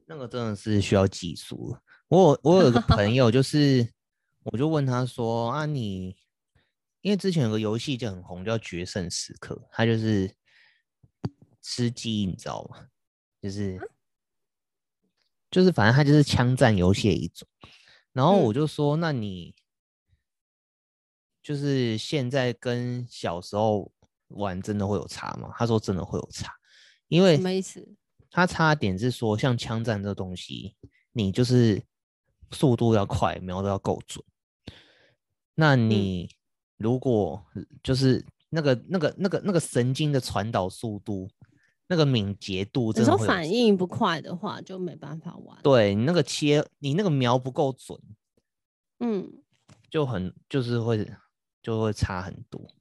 [0.06, 1.76] 那个真的是需要技术。
[2.08, 3.86] 我我有个朋友，就是
[4.44, 6.16] 我就问他说啊你。
[7.04, 10.34] 因为之前有个游戏就很红，叫《决胜时刻》，它就是
[11.60, 12.88] 吃鸡，你知道吗？
[13.42, 13.78] 就是
[15.50, 17.46] 就是，反正它就是枪战游戏的一种。
[18.14, 19.54] 然后我就说：“那你
[21.42, 23.92] 就是现在跟小时候
[24.28, 26.54] 玩真的会有差吗？”他说：“真的会有差，
[27.08, 27.86] 因为什么意思？
[28.30, 30.74] 他差点是说，像枪战这东西，
[31.12, 31.82] 你就是
[32.50, 34.24] 速度要快，瞄的要够准。
[35.54, 36.34] 那你。
[36.78, 37.44] 嗯”如果
[37.82, 41.28] 就是那个、那个、那个、那个神经的传导速度，
[41.86, 45.58] 那个敏捷度，有时候反应不快的话，就没办法玩。
[45.62, 47.98] 对，你那个切，你那个瞄不够准，
[49.00, 49.42] 嗯，
[49.90, 51.10] 就很就是会
[51.62, 52.74] 就会差很多。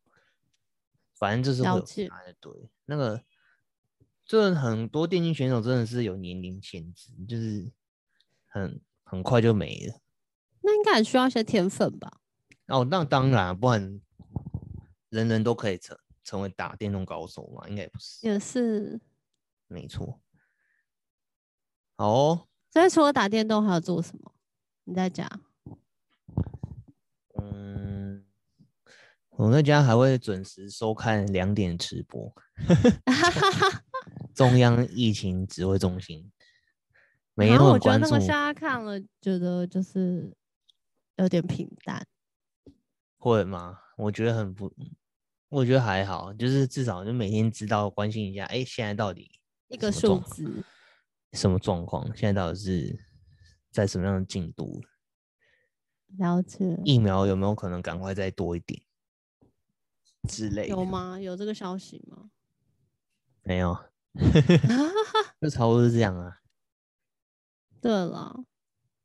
[1.16, 2.52] 反正就是会有差的，对，
[2.86, 3.22] 那个
[4.26, 7.72] 这很多电竞选手真的是有年龄限制，就是
[8.48, 10.02] 很很快就没了。
[10.62, 12.22] 那应该还需要一些天分吧？
[12.68, 14.01] 哦，那当然，不然
[15.09, 17.68] 人人都可以成成为打电动高手嘛？
[17.68, 18.99] 应该也不是，也是，
[19.68, 20.20] 没错。
[21.97, 24.34] 好哦，所以除了打电动，还要做什么？
[24.86, 25.30] 你在家？
[27.36, 28.26] 嗯，
[29.30, 32.34] 我在家还会准时收看两点直播，
[34.34, 36.32] 中央疫情指挥中心。
[37.34, 40.36] 没有，我觉得那个现在看了，觉得就是
[41.18, 42.05] 有点平淡。
[43.24, 43.80] 会吗？
[43.95, 44.69] 我觉得很不，
[45.47, 50.61] 我觉得还好，就是至少就每天知道关心一下，哎，现在到底一个数字
[51.32, 52.05] 什么状况？
[52.07, 52.99] 现在到底是
[53.71, 54.82] 在什么样的进度？
[56.17, 56.78] 了解。
[56.84, 58.82] 疫苗有没有可能赶快再多一点
[60.28, 60.67] 之类的？
[60.67, 61.17] 有吗？
[61.17, 62.30] 有这个消息吗？
[63.43, 63.78] 没有，
[65.39, 66.41] 就差不多是这样啊。
[67.80, 68.43] 对了，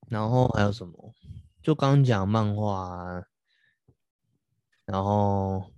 [0.09, 1.15] 然后还有什么？
[1.63, 3.25] 就刚讲漫画啊。
[4.91, 5.71] 然后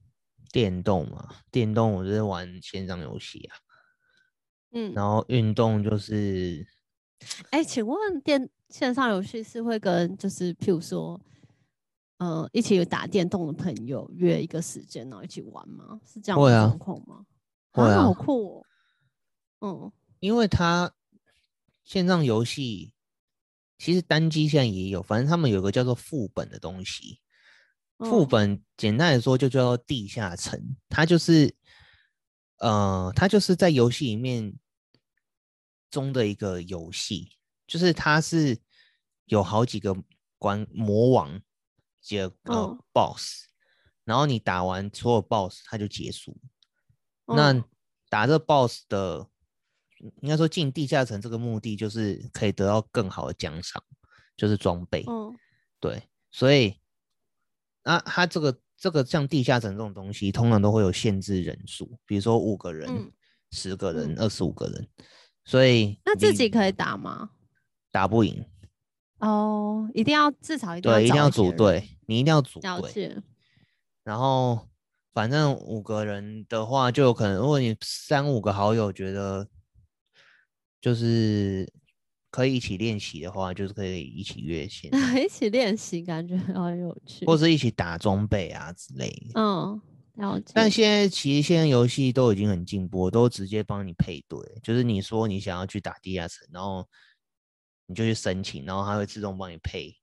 [0.52, 3.56] 电动嘛，电动我就是玩线上游戏啊，
[4.70, 6.64] 嗯，然后运动就是，
[7.50, 11.20] 哎，请问电线上游戏是会跟就是譬如说，
[12.18, 16.00] 呃，一起打电动的朋友约一个时间然后一起玩吗？
[16.06, 17.26] 是这样的状况吗？
[17.72, 18.64] 会啊，好酷
[19.58, 20.92] 哦，嗯，因为它
[21.82, 22.92] 线上游戏
[23.76, 27.20] 其实单机现在也有，反正他们有个叫做副本的东西。
[28.02, 31.54] 副本简单来说就叫做地下城，它就是，
[32.56, 34.54] 呃，它就是在游戏里面
[35.90, 37.36] 中的一个游戏，
[37.66, 38.58] 就是它是
[39.26, 39.94] 有好几个
[40.38, 41.42] 关魔王，
[42.00, 43.44] 几个呃 boss，
[44.04, 46.34] 然后你打完所有 boss，它就结束。
[47.26, 47.62] 那
[48.08, 49.28] 打这 boss 的，
[50.22, 53.84] 应该说进地下城这个目的就是可以得到更好的奖赏，
[54.38, 55.04] 就是装备。
[55.78, 56.79] 对，所以。
[57.82, 63.10] 那、啊、它这个这个像地下城这种东西，通常都会有限制人数，比如说五个人、嗯、
[63.50, 64.88] 十个人、二十五个人，
[65.44, 67.30] 所以那自己可以打吗？
[67.90, 68.44] 打不赢
[69.18, 73.22] 哦，一定要至少一定要对，一定要组队，你一定要组队。
[74.04, 74.68] 然后
[75.12, 79.48] 反正五个人的话，就有可能，如果你三五个好友觉得
[80.80, 81.72] 就是。
[82.30, 84.90] 可以一起练习的话，就是可以一起约线，
[85.22, 89.40] 一起练习感觉很有趣，或是一起打装备啊之类的。
[89.40, 89.80] 嗯，
[90.14, 90.52] 了解。
[90.54, 96.86] 但现在其实现在游戏都已经很进步，都直接帮你配对，就是你说你想要去打地下城，然后
[97.86, 99.94] 你就去申请，然后它会自动帮你配。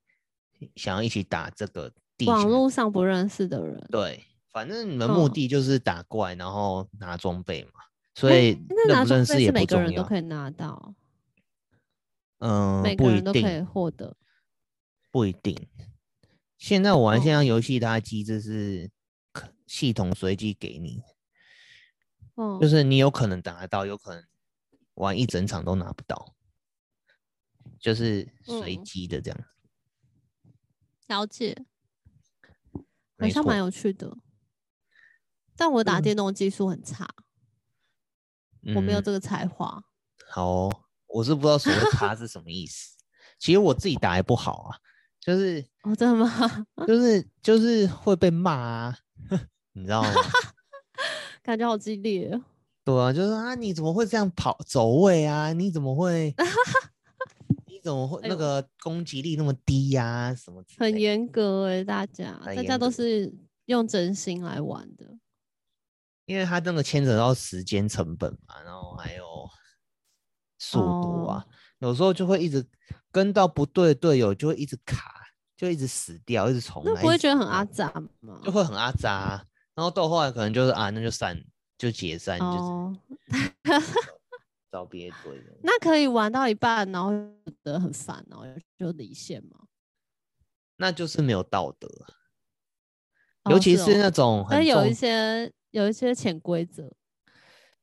[0.76, 7.70] 想要一起打这个地下，网络上不认识的人，对，反正你们目的就是打怪，然后拿装备嘛，
[8.16, 10.96] 所以认不认识也不重要，每个人都可以拿到。
[12.40, 14.16] 嗯，每个人都可以获得，
[15.12, 15.68] 不一定。
[16.58, 18.92] 现在我玩线上游戏，它的机制是
[19.66, 21.02] 系统随机给你，
[22.36, 24.24] 哦，就是你有可能打得到，有可能
[24.96, 26.34] 玩一整场都拿不到，
[27.80, 29.40] 就是随机的这样。
[30.44, 30.54] 嗯、
[31.08, 31.66] 了解，
[33.20, 34.18] 好像蛮有趣的。
[35.56, 37.08] 但我打电动技术很差，
[38.62, 39.84] 嗯、我没有这个才华。
[40.30, 42.96] 好、哦，我是不知道所谓差是什么意思。
[43.40, 44.78] 其实我自己打也不好啊，
[45.20, 46.66] 就是哦，真的吗？
[46.88, 48.98] 就是就是会被骂啊，
[49.74, 50.10] 你知道吗？
[51.44, 52.40] 感觉好激烈。
[52.84, 55.54] 对啊，就是啊，你怎么会这样跑走位啊？
[55.54, 56.34] 你怎么会？
[57.66, 60.36] 你怎么会那个攻击力那么低呀、啊？
[60.36, 60.64] 什么？
[60.78, 63.34] 很严格哎、欸，大家大家都是
[63.66, 65.06] 用真心来玩的，
[66.26, 69.24] 因为他那个牵扯到时间成本嘛，然后还有
[70.58, 71.48] 速度啊，哦、
[71.80, 72.66] 有时候就会一直
[73.12, 75.24] 跟到不对队友，就会一直卡，
[75.56, 76.94] 就一直死掉，一直重来。
[76.94, 77.92] 那不会觉得很阿杂
[78.22, 78.40] 吗？
[78.44, 79.46] 就会很阿杂，
[79.76, 81.42] 然后到后来可能就是啊，那就散。
[81.80, 82.98] 就解散，哦、
[83.30, 83.30] 就
[83.80, 83.94] 是
[84.72, 85.56] 找别队的。
[85.62, 88.44] 那可以玩到一半，然后觉得很烦，然后
[88.80, 89.60] 就离线吗？
[90.78, 91.88] 那就是没有道德，
[93.44, 96.92] 哦、尤其是那种很，但有一些有一些潜规则，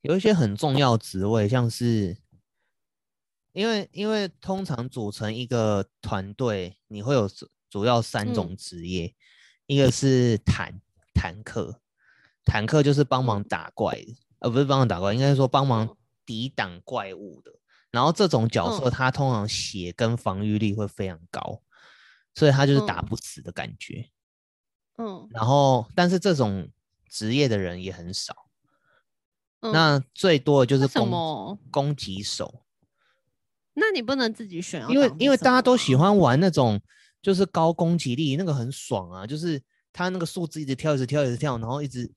[0.00, 2.16] 有一些很重要职位，像是
[3.54, 7.30] 因为因为通常组成一个团队，你会有
[7.70, 9.14] 主要三种职业，嗯、
[9.68, 10.80] 一个是坦
[11.14, 11.80] 坦克。
[12.44, 15.96] 坦克就是帮忙打怪的，呃，不是帮忙打怪，应该是说帮忙
[16.26, 17.50] 抵挡怪物的。
[17.90, 21.62] 然后这种角色，他通常血跟防御力会非常高，
[22.34, 24.10] 所以他就是打不死的感觉。
[24.98, 25.28] 嗯。
[25.30, 26.68] 然后，但是这种
[27.08, 28.50] 职业的人也很少。
[29.60, 32.63] 那最多的就是攻攻击手。
[33.74, 36.80] 那你不能自己选，因为因为大家都喜欢玩那种
[37.20, 39.62] 就是高攻击力，那个很爽啊，就是
[39.92, 42.10] 他那个数字一直跳，一直跳，一直跳，然后一直。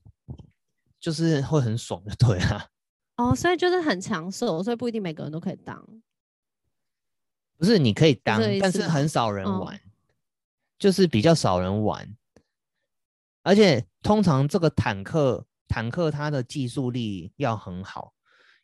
[1.00, 2.66] 就是会很爽的， 对啊。
[3.18, 5.80] 哦，所以就是很抢手，所以不一定每个人都可以当。
[7.56, 9.80] 不是，你可以当，但是很少人玩，哦、
[10.76, 12.16] 就是比较少人玩。
[13.44, 18.12] 而且通常这个坦克，坦克它的技术力要很好，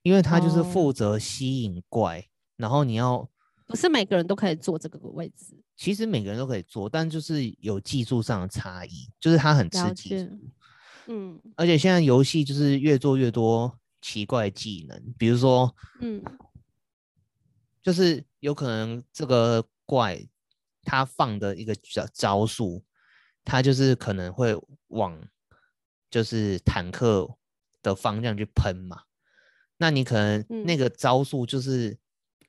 [0.02, 2.24] 因为它就是负责吸引怪，哦、
[2.56, 3.28] 然后你要
[3.66, 5.56] 不是每个人都可以坐这个位置。
[5.76, 10.38] 其实每个人都可以坐，但就是有技术上的差异，就是它很吃技术。
[11.06, 16.22] 嗯，而且现在游戏就是越做越多奇怪技能，比如说，嗯，
[17.82, 20.26] 就是有可能这个怪
[20.82, 22.84] 他放的一个招招数，
[23.44, 24.56] 他就是可能会
[24.88, 25.20] 往
[26.08, 27.36] 就是坦克
[27.82, 29.02] 的方向去喷嘛，
[29.76, 31.98] 那你可能那个招数就是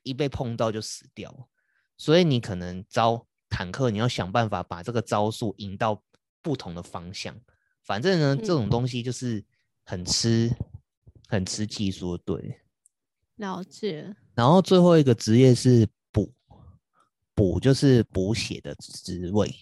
[0.06, 1.44] 一被碰到就死掉，嗯、
[1.98, 6.00] 所以你可能招坦克，你要想办法把这个招数引到
[6.40, 7.36] 不同的方向。
[7.82, 9.44] 反正呢，这种东西就是
[9.84, 10.56] 很吃、嗯、
[11.28, 12.60] 很吃技术，对。
[13.34, 14.14] 了解。
[14.34, 16.32] 然后最后一个职业是补，
[17.34, 19.52] 补就是补血的职位。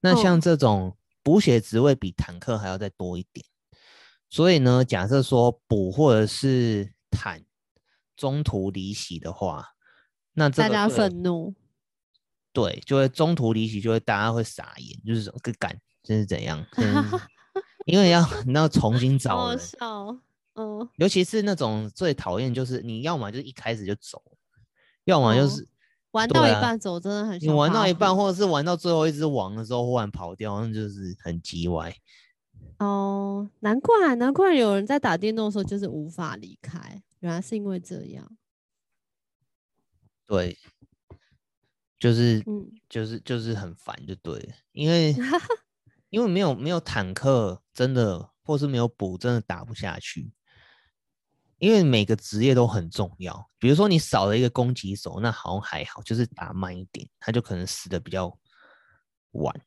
[0.00, 3.44] 那像这种补血职位比坦克还要再多一点。
[3.44, 3.76] 哦、
[4.30, 7.44] 所以呢，假设说补或者是坦
[8.22, 9.70] 中途离席的话，
[10.34, 11.52] 那这个大家愤怒。
[12.52, 16.64] 对，就会中途离席，就会大家会傻眼，就是说个感这是怎样？
[17.84, 19.58] 因为要 你要重新找人，
[20.54, 24.22] 嗯，尤其是那种最讨厌就是你要么就一开始就走，
[25.02, 25.66] 要么就是、哦、
[26.12, 27.36] 玩到一半走，真的很。
[27.40, 31.92] 你玩到一半，或者是玩到最后一只王的时候忽然跑掉，那就是很鸡歪。
[32.78, 38.36] 哦，难怪难怪有人在打电动的时候就是无法离开，原来是因为这样。
[40.26, 40.56] 对，
[41.98, 45.16] 就是嗯，就是就是很烦，就对了，因为。
[46.12, 50.30] 因为没有没有坦克，真的，或是没有补，真的打不下去。
[51.56, 58.38] 因为每个职业都很重要，比如说你少了一个攻击手，那好像还好，就是打慢一点，他就可能死的比较
[59.30, 59.58] 晚。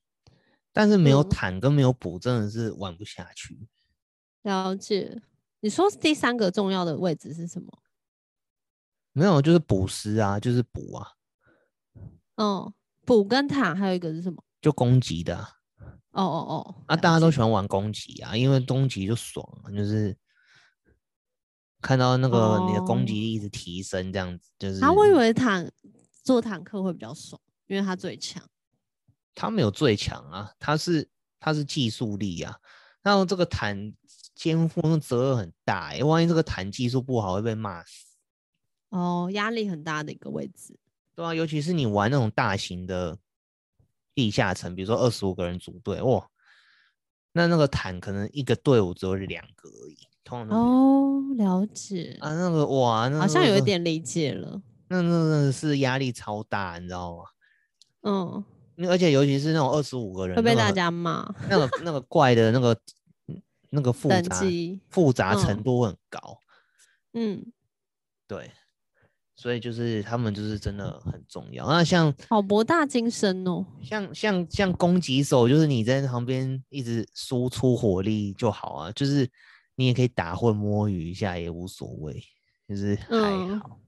[0.71, 3.67] 但是没有坦跟没有补，真的是玩不下去。
[4.43, 4.67] 嗯。
[4.67, 5.23] 了解。
[5.65, 7.67] 你说第三个重要的位置是什么？
[9.13, 11.07] 没有，就是补师啊，就是补啊。
[12.35, 12.71] 哦，
[13.03, 14.43] 补跟坦还有一个是什么？
[14.61, 15.49] 就攻击的啊。
[16.11, 19.43] 哦哦哦，啊，大家都喜欢玩攻击啊，因为攻击就爽，
[19.75, 20.15] 就是
[21.81, 24.83] 看到那个你的攻击力一直提升，这样子、哦、就是。
[24.83, 25.67] 啊，我以为坦
[26.21, 28.47] 做坦克会比较爽，因为他最强。
[29.33, 31.09] 他没有最强啊，他是
[31.39, 32.55] 他是技术力啊，
[33.01, 33.91] 然后这个坦
[34.35, 38.05] 肩负的责任很大、万一这个坦技术不好会被骂死。
[38.89, 40.77] 哦，压力很大的一个位置。
[41.15, 43.17] 对啊，尤其是你玩那种大型的。
[44.17, 46.25] 地下城，比如说二十五个人组队，哇，
[47.33, 54.61] 那那个坦可能一个队伍只有两个而已，通常哦，了解啊，那个哇，那个、好像有一点理解了。
[54.87, 57.23] 那那那是压力超大，你知道吗？
[58.03, 58.45] 嗯，
[58.87, 61.29] 而且尤其是那种二十五个人，会被大家骂。
[61.49, 62.73] 那个那个怪的那个
[63.75, 64.41] 那个复杂
[64.89, 66.39] 复杂程度很高。
[67.13, 67.51] 嗯，
[68.27, 68.49] 对。
[69.37, 71.67] 所以就是他们就是真的很重要。
[71.67, 79.29] 那像好博大精深哦，像像像攻击手，就是你在旁边一直输出火力就好啊，就是
[79.75, 82.23] 你也可以打混摸鱼一下也无所谓，
[82.69, 83.81] 就是还好。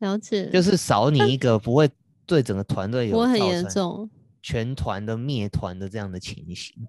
[0.00, 1.90] 嗯、了解，就是少你一个不会
[2.26, 4.08] 对整个团队有很严重
[4.42, 6.86] 全团的灭团的这样的情形。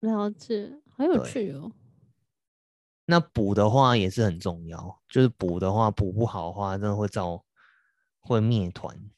[0.00, 1.72] 了解，好有趣哦。
[3.06, 7.42] 那补的话也是很重要，就是补的话补不好的话，真的会造
[8.20, 9.10] 会灭团。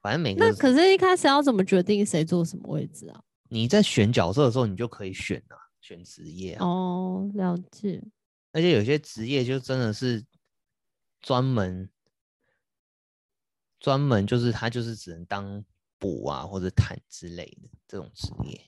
[0.00, 3.20] 反正每个那可是，一开始要怎么决定谁坐什么位置啊？
[3.48, 6.64] 你在选角色的时候，你就可以选啊，选职业啊。
[6.64, 8.00] 哦，了解。
[8.52, 10.24] 而且有些职业就真的是
[11.20, 11.90] 专门
[13.80, 15.64] 专门，就是他就是只能当
[16.06, 18.60] 补啊或者毯之类的这种职业。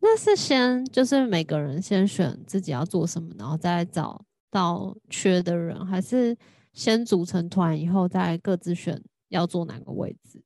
[0.00, 6.36] 那是先就是每个人先选自己要做什么，然后再找到缺的人，还是
[6.74, 10.42] 先组成团以后再各自选要做哪个位置？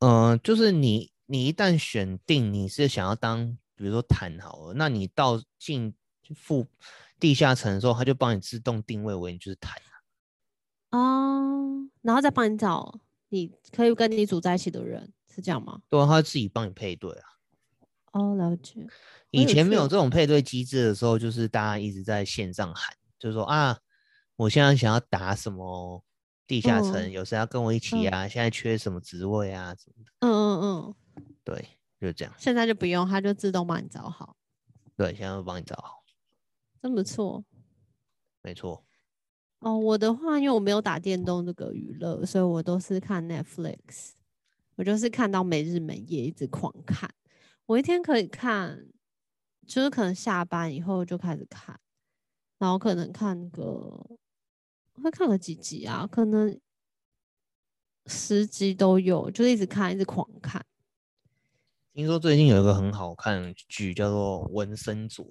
[0.00, 5.94] 嗯、呃，就是你你一旦选定你是想要当，比如说坦好了，那你到进
[6.34, 6.66] 副
[7.18, 9.80] 地下层的时候，他就帮你自动定位为你就是坦
[10.90, 13.00] 哦，然后再帮你找
[13.34, 15.80] 你可以跟你组在一起的人，是这样吗？
[15.88, 17.26] 对，他自己帮你配对啊。
[18.12, 18.86] 哦，了解。
[19.30, 23.76] 以前没有这种配对机制的时候，就是大家一直在线上喊，就是说啊，
[24.36, 26.04] 我现在想要打什么
[26.46, 28.24] 地下城，嗯、有谁要跟我一起啊？
[28.24, 29.74] 嗯、现在缺什么职位啊？
[29.74, 30.12] 什么的。
[30.20, 30.94] 嗯嗯嗯，
[31.42, 31.68] 对，
[32.00, 32.32] 就这样。
[32.38, 34.36] 现在就不用，他就自动帮你找好。
[34.96, 36.04] 对，现在会帮你找好。
[36.80, 37.44] 真不错。
[38.42, 38.84] 没错。
[39.64, 44.10] 哦，我的话，因为我没有打电动这个娱乐，所以我都是看 Netflix。
[44.76, 47.08] 我就是看到没日没夜，一直狂看。
[47.64, 48.86] 我一天可以看，
[49.66, 51.80] 就是可能下班以后就开始看，
[52.58, 54.04] 然后可能看个
[55.02, 56.60] 会看个几集啊，可能
[58.04, 60.62] 十集都有，就一直看，一直狂看。
[61.94, 65.22] 听说最近有一个很好看的剧叫做《纹身族》，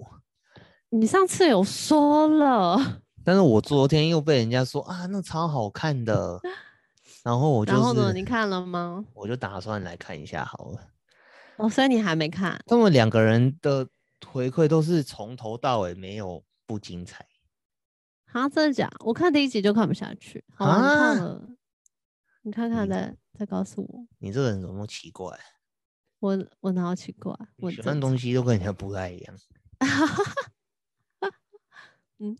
[0.88, 6.38] 你上次有说了，但是我昨天又被人家说啊，那超好看的，
[7.22, 9.04] 然后我就，然后呢，你看了吗？
[9.14, 10.80] 我就打算来看一下好了。
[11.56, 12.62] 哦，所以你还没看？
[12.66, 13.88] 他们两个人的
[14.26, 17.26] 回馈都是从头到尾没有不精彩。
[18.32, 18.90] 啊，真的假？
[19.00, 20.44] 我看第一集就看不下去。
[20.54, 21.48] 好，看了，
[22.42, 24.06] 你看看再，再再告诉我。
[24.18, 25.38] 你这个人怎么那么奇怪？
[26.18, 27.34] 我我哪有奇怪？
[27.56, 29.34] 我喜欢东西都跟人家不太一样。
[32.18, 32.36] 嗯，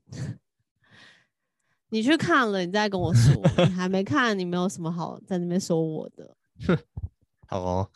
[1.95, 3.41] 你去看了，你再跟我说。
[3.59, 6.37] 你还没看，你没有什么好在那边说我的。
[6.67, 6.77] 哼
[7.47, 7.89] 好哦。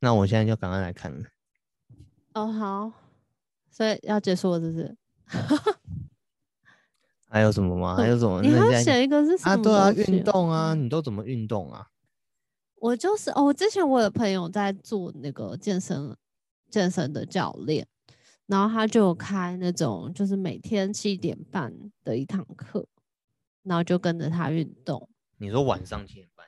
[0.00, 1.24] 那我现在就赶快来看了。
[2.32, 2.90] 哦，好，
[3.70, 4.96] 所以要结束了，是不是？
[7.30, 7.94] 还有什么吗？
[7.94, 8.42] 还有什么？
[8.42, 9.52] 你还要写一个是什么？
[9.52, 11.86] 啊，对啊，运动啊，你都怎么运动啊？
[12.80, 16.12] 我就是哦，我之前我有朋友在做那个健身，
[16.68, 17.86] 健身的教练，
[18.46, 21.72] 然后他就开那种就是每天七点半
[22.02, 22.84] 的一堂课，
[23.64, 25.08] 然后就跟着他运动。
[25.38, 26.46] 你说晚上七点半？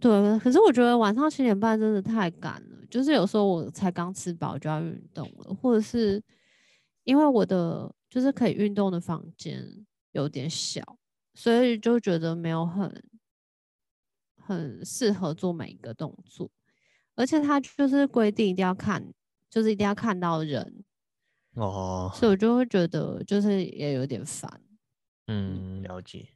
[0.00, 6.22] 对，可是我觉得晚上七点半真的太赶了，就是有时候我才刚吃饱就要运动了，或者是
[7.04, 9.64] 因为我的就是可以运动的房间
[10.12, 10.98] 有点小，
[11.34, 13.02] 所以就觉得没有很
[14.36, 16.50] 很适合做每一个动作，
[17.14, 19.12] 而且他就是规定一定要看，
[19.48, 20.84] 就是一定要看到人
[21.54, 24.60] 哦，所以我就会觉得就是也有点烦，
[25.26, 26.28] 嗯，了解。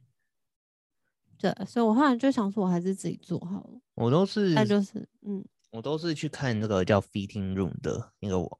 [1.37, 3.79] 对，所以我后来就想说，我还是自己做好了。
[3.95, 8.59] 我都是，那就是，嗯，我都是去看那个叫 Fitting Room 的那个网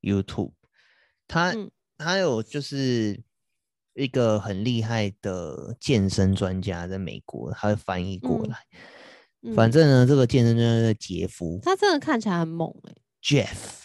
[0.00, 0.52] YouTube，
[1.28, 3.22] 他、嗯、他有就是
[3.92, 8.56] 一个很厉害的健身专家，在美国，他会翻译过来。
[9.42, 13.83] 嗯、反正呢，这个健身专家的杰夫，他真的看起来很猛哎、欸、，Jeff，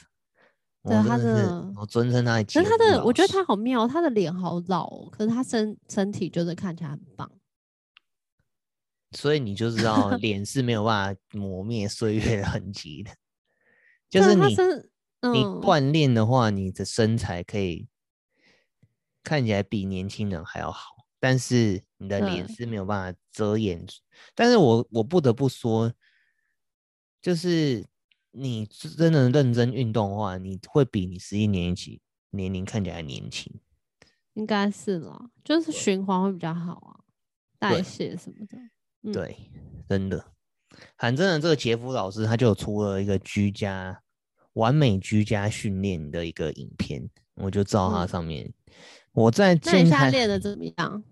[0.84, 2.44] 对，他的，我尊称他为。
[2.44, 7.30] 可是他的，我觉得他好妙，他的脸好老，可是他身身体就是看起来很棒。
[9.12, 13.12] 所以你就知道，脸是没有办法磨灭岁月的痕迹的。
[14.10, 14.56] 就是你，
[15.22, 17.88] 嗯、你锻炼的话，你的身材可以
[19.24, 23.86] 看起来比年轻人还要好，但是你的脸是没有办法遮掩。
[24.34, 25.92] 但是我我不得不说，
[27.22, 27.86] 就是
[28.32, 33.54] 你真的认真运动的话，你会比你十一年级年龄看起来年轻。
[34.34, 36.96] 应该是啦，就是循环会比较好啊，
[37.58, 38.58] 代谢什么的。
[39.02, 39.38] 对，嗯、对，
[39.90, 40.26] 真的。
[40.98, 44.02] 反正呢，这个杰夫老师他就出了一个居家
[44.54, 48.46] 完美居家训练的一个影片，我就照他上面。
[48.46, 48.74] 嗯、
[49.14, 51.04] 我在那你下练的怎么样？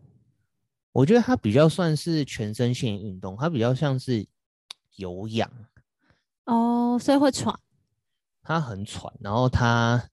[0.94, 4.26] 我觉得他比较算是全身性运动，他比较像是
[4.96, 5.52] 有氧。
[6.48, 7.58] 哦，所以会喘。
[8.42, 10.10] 他很喘，然后他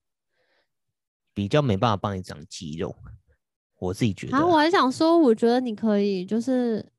[1.33, 2.95] 比较没办法帮你长肌肉。
[3.79, 4.37] 我自己觉得。
[4.37, 6.89] 啊，我还想说，我觉得你可以就是。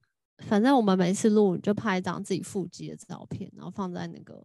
[0.41, 4.45] 反正我们每次录就拍一张自己腹肌的照片，然后放在那个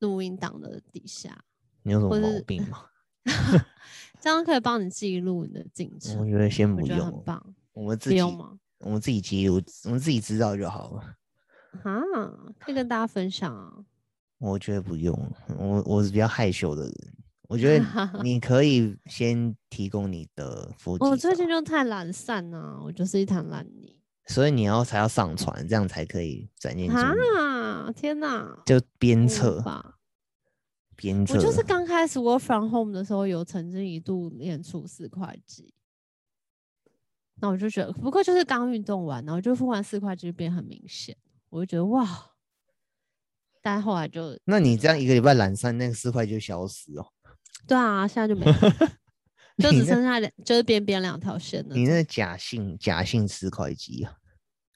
[0.00, 1.42] 录音档的底下。
[1.82, 2.84] 你有什么毛病吗？
[4.20, 6.18] 这样可以帮你记录你的进程。
[6.18, 7.54] 我觉得先不用，很棒。
[7.72, 8.58] 我们自己用吗？
[8.80, 11.16] 我们自己记录，我们自己知道就好了。
[11.82, 13.72] 啊，可以跟大家分享啊。
[14.38, 15.14] 我觉得不用，
[15.58, 16.92] 我我是比较害羞的人。
[17.48, 17.84] 我觉得
[18.22, 21.04] 你可以先提供你的腹肌。
[21.04, 23.96] 我最近就太懒散了，我就是一滩烂泥。
[24.26, 26.96] 所以你要才要上传，这样才可以展现出。
[26.96, 27.92] 啊！
[27.92, 28.60] 天哪！
[28.66, 29.98] 就鞭策吧，
[30.96, 31.36] 鞭策。
[31.36, 35.72] 我就是刚开始 work from home 的时候，有曾经一度练出四块肌。
[37.40, 41.16] 那我就觉得，不过就是刚运动完，然后就突然四块肌变很明显，
[41.50, 42.32] 我就觉得哇！
[43.62, 44.38] 但后来就……
[44.44, 47.06] 那你这样一个礼拜懒散，那个四块就消失哦。
[47.66, 48.54] 对啊，现在就没了，
[49.58, 51.74] 就只剩下两，就是边边两条线了。
[51.74, 54.16] 你那假性假性四块肌啊？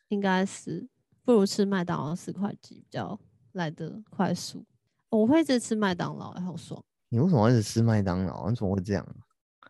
[0.09, 0.89] 应该是
[1.25, 3.19] 不如吃麦当劳四块肌比较
[3.53, 4.67] 来得快速。
[5.09, 6.83] 我会一直吃麦当劳，好爽。
[7.09, 8.49] 你为什么一直吃麦当劳？
[8.51, 9.07] 你怎么会这样？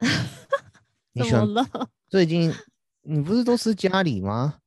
[1.15, 1.91] 怎么了？
[2.09, 2.51] 最近
[3.03, 4.61] 你不是都吃家里吗？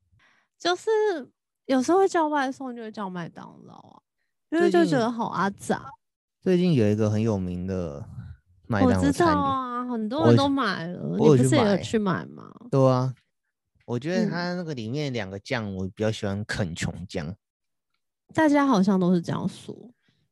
[0.60, 0.90] 就是
[1.66, 4.02] 有时候会叫外送，就会叫麦当劳啊，
[4.50, 5.90] 因为就觉得好阿杂。
[6.42, 8.06] 最近有一个很有名的
[8.68, 8.98] 麦当劳。
[8.98, 12.52] 我知道啊，很多人都买了，你不是也有去买吗？
[12.70, 13.14] 对啊，
[13.86, 17.34] 我觉得它那个里面两个酱，我比较喜欢啃琼酱。
[18.34, 19.74] 大家好像都是这样说，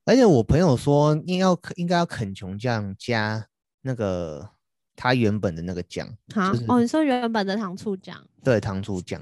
[0.05, 3.47] 而且我朋友说应该要应该要啃琼酱加
[3.81, 4.49] 那个
[4.95, 6.07] 它原本的那个酱。
[6.33, 8.21] 好、就是、哦，你说原本的糖醋酱？
[8.43, 9.21] 对，糖醋酱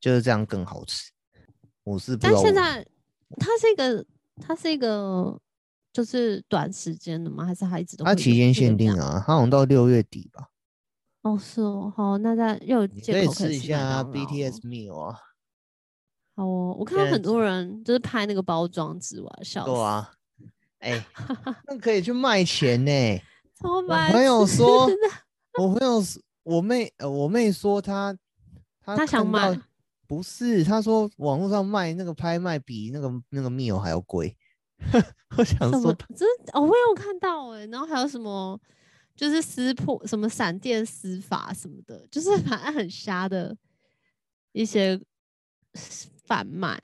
[0.00, 1.10] 就是这样更好吃。
[1.84, 2.86] 我是不，但现在
[3.38, 4.06] 它是一个，
[4.40, 5.40] 它是一个。
[5.90, 7.44] 就是短时间的吗？
[7.44, 8.04] 还是他一直都？
[8.04, 10.48] 他期间限定啊，它好像到六月底吧。
[11.22, 15.18] 哦，是哦，好，那再又有借口可以吃一下 BTS meal 啊。
[16.36, 19.70] 好哦，我看到很多人就是拍那个包装纸，我笑死。
[19.70, 20.12] 对啊，
[20.78, 21.04] 哎、欸，
[21.66, 23.24] 那可以去卖钱呢、 欸。
[23.58, 24.08] 超白。
[24.08, 24.88] 我朋友说，
[25.58, 26.00] 我朋友
[26.44, 28.16] 我妹呃，我妹说她
[28.84, 29.58] 她她想买，
[30.08, 34.36] 不是，他说网络上卖那个拍卖比那个那个 meal 还要贵。
[35.36, 38.58] 我想说，真哦我没有看到哎、欸，然后还有什么，
[39.14, 43.56] 就是撕破什么闪电撕法什么的，就是反正很瞎的
[44.52, 44.98] 一些
[46.26, 46.80] 贩卖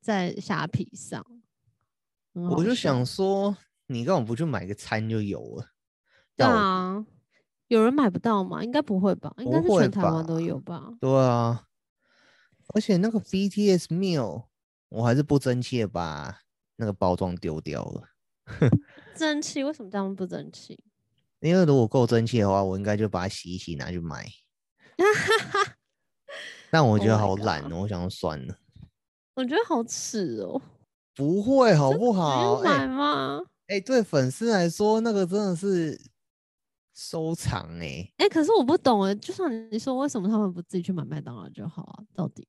[0.00, 1.24] 在虾皮上。
[2.32, 3.56] 我就想说，
[3.86, 5.66] 你干嘛不去买个餐就有了？
[6.36, 7.06] 对啊，
[7.68, 8.64] 有人买不到吗？
[8.64, 9.32] 应该不会吧？
[9.38, 10.90] 应该是全台湾都有吧？
[10.98, 11.62] 对啊，
[12.68, 14.46] 而且那个 BTS meal，
[14.88, 16.40] 我还是不争气的把。
[16.76, 18.02] 那个包装丢掉了，
[19.14, 19.62] 争气？
[19.62, 20.76] 为什么这样不争气？
[21.38, 24.26] 因为如果够争气的话，我应该就把它洗一洗拿去卖。
[26.72, 28.58] 但我觉得好懒哦，我想算了。
[29.36, 30.60] 我觉得好耻哦。
[31.14, 32.60] 不会好不好？
[32.60, 33.40] 买吗？
[33.68, 35.96] 哎、欸欸，对粉丝来说，那个真的是
[36.92, 38.12] 收藏哎、欸。
[38.16, 42.02] 哎、欸，可是我不懂哎，就算你说为什么他们不自己去买麦当劳就好啊？
[42.16, 42.48] 到底？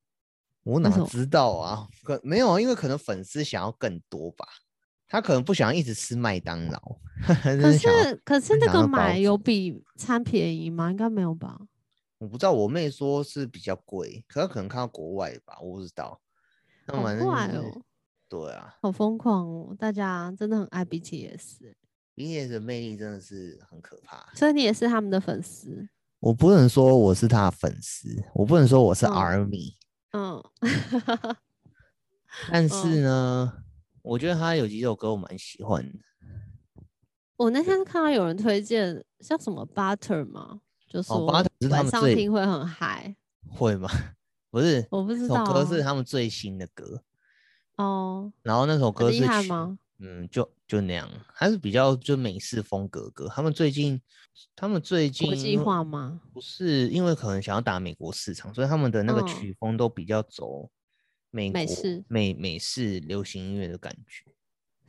[0.66, 1.86] 我哪知道啊？
[2.02, 4.44] 可没有，因为可能粉丝想要更多吧，
[5.06, 6.98] 他可能不想一直吃麦当劳。
[7.22, 10.90] 可是可是那个买有比餐便宜吗？
[10.90, 11.56] 应该没有吧？
[12.18, 16.20] 我不知道，我妹说是比较贵，可是可能看到国外吧，我不知道。
[16.88, 17.82] 好怪哦！
[18.28, 19.76] 对啊，好疯狂哦！
[19.78, 24.26] 大家真的很爱 BTS，BTS 的魅力真的是很可怕。
[24.34, 25.88] 所以你也是他们的粉丝？
[26.18, 29.74] 我不能说我是他的粉丝，我不能说我是 ARMY。
[29.74, 30.42] 嗯嗯，
[32.50, 33.64] 但是呢，嗯、
[34.02, 35.98] 我觉得他有几首歌我蛮喜欢的。
[37.36, 40.60] 我那天看到有人推荐像什么 Butter 吗？
[40.88, 41.12] 就是
[41.68, 43.14] 他们最听会很嗨，
[43.50, 43.88] 会吗？
[44.50, 45.44] 不是，我不知道。
[45.44, 47.02] 首歌是他们最新的歌
[47.76, 48.32] 哦。
[48.42, 49.78] 然后那首歌是厉害吗？
[49.98, 53.28] 嗯，就就那样，还是比较就美式风格歌。
[53.28, 54.00] 他们最近。
[54.54, 56.20] 他们最近国际化吗？
[56.34, 60.70] 不是，因为可能想要打美国市场，所以他们的那个曲风都比较走
[61.30, 64.30] 美美式美美式流行音乐的感觉。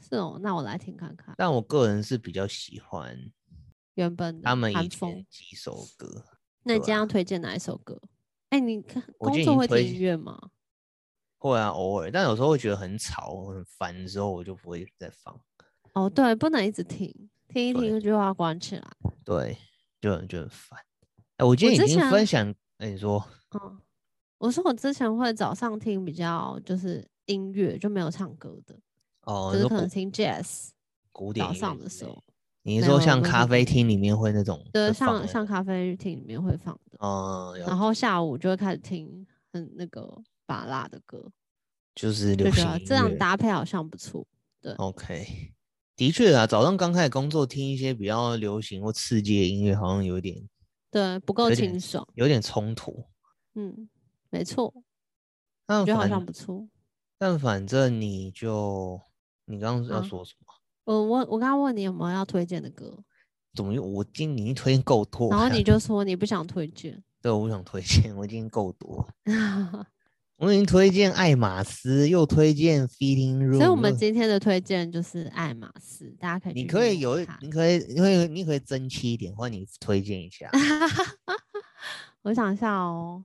[0.01, 1.33] 是哦，那我来听看看。
[1.37, 3.17] 但我个人是比较喜欢
[3.93, 6.25] 原本他们以前几首歌。
[6.63, 8.01] 那你今天要推荐哪一首歌？
[8.49, 10.37] 哎、啊，你看工作会听音乐吗？
[11.37, 12.11] 会啊，偶尔。
[12.11, 15.39] 但有时候会觉得很吵、很烦的时候，我就不会再放。
[15.97, 17.11] 哦，对，不能一直听，
[17.47, 18.83] 听一听就要关起来。
[19.25, 19.57] 对，
[19.99, 20.79] 就很就很烦。
[21.37, 23.79] 哎，我今天已经分享，哎，你说，嗯，
[24.37, 28.75] 我说我之前会早上听比较就是音乐，就没有唱歌的。
[29.23, 30.69] 哦，就是可能听 jazz，
[31.11, 32.23] 古典早上的时候。
[32.61, 34.63] 你说像咖啡厅里面会那种？
[34.71, 36.97] 对，像像咖啡厅里面会放的。
[36.99, 37.61] 哦、嗯。
[37.65, 41.31] 然后下午就会开始听很那个巴拉的歌，
[41.95, 42.85] 就是流行。
[42.85, 44.27] 这样搭配好像不错。
[44.61, 44.73] 对。
[44.73, 45.53] OK，
[45.97, 50.47] 的确啊，早上刚开始工作听一些比较流行或刺激的音乐，好像有点。
[50.89, 53.03] 对，不够清爽，有点冲突。
[53.55, 53.89] 嗯，
[54.29, 54.73] 没错。
[55.67, 56.65] 那我觉得好像不错。
[57.17, 59.01] 但反正你就。
[59.49, 60.53] 你刚刚要说什么？
[60.83, 63.01] 我我我刚刚问你有没有要推荐的歌？
[63.55, 63.81] 怎么？
[63.81, 67.01] 我今你推荐够多，然后你就说你不想推荐。
[67.21, 69.07] 对，我不想推荐，我已经够多。
[70.37, 73.57] 我已经推荐爱马仕，又推荐 Fitting Room。
[73.57, 76.53] 所以我们今天的推荐就是爱马仕，大家可以。
[76.53, 80.49] 你可以有，你可以，你可以，你可以争气一点，或者你推荐一下。
[82.21, 83.23] 我想一下哦，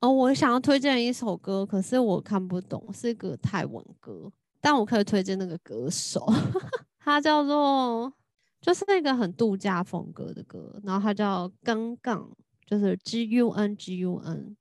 [0.00, 4.30] 哦，我想要推荐一首歌，可是我看不懂，是一个泰文歌。
[4.60, 6.24] 但我可以推荐那个歌手，
[7.00, 8.12] 他叫做，
[8.60, 12.28] 就是那个很度假风格的歌，然后他叫 Gun Gun，
[12.64, 14.56] 就是 G U N G U N，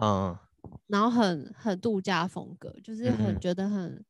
[0.00, 0.38] 嗯，
[0.86, 4.04] 然后很很度假风格，就是很觉得很、嗯、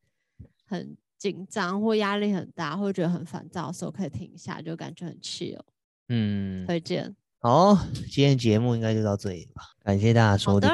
[0.65, 5.61] 很紧张或压力很大，或者觉得很烦躁的时候可以停一下，就感觉很 chill。
[6.09, 7.15] 嗯，推荐。
[7.39, 7.75] 好，
[8.11, 10.71] 今天节目应该就到这里吧，感谢大家收听，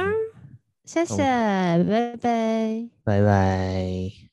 [0.84, 4.27] 谢谢，拜拜，拜拜。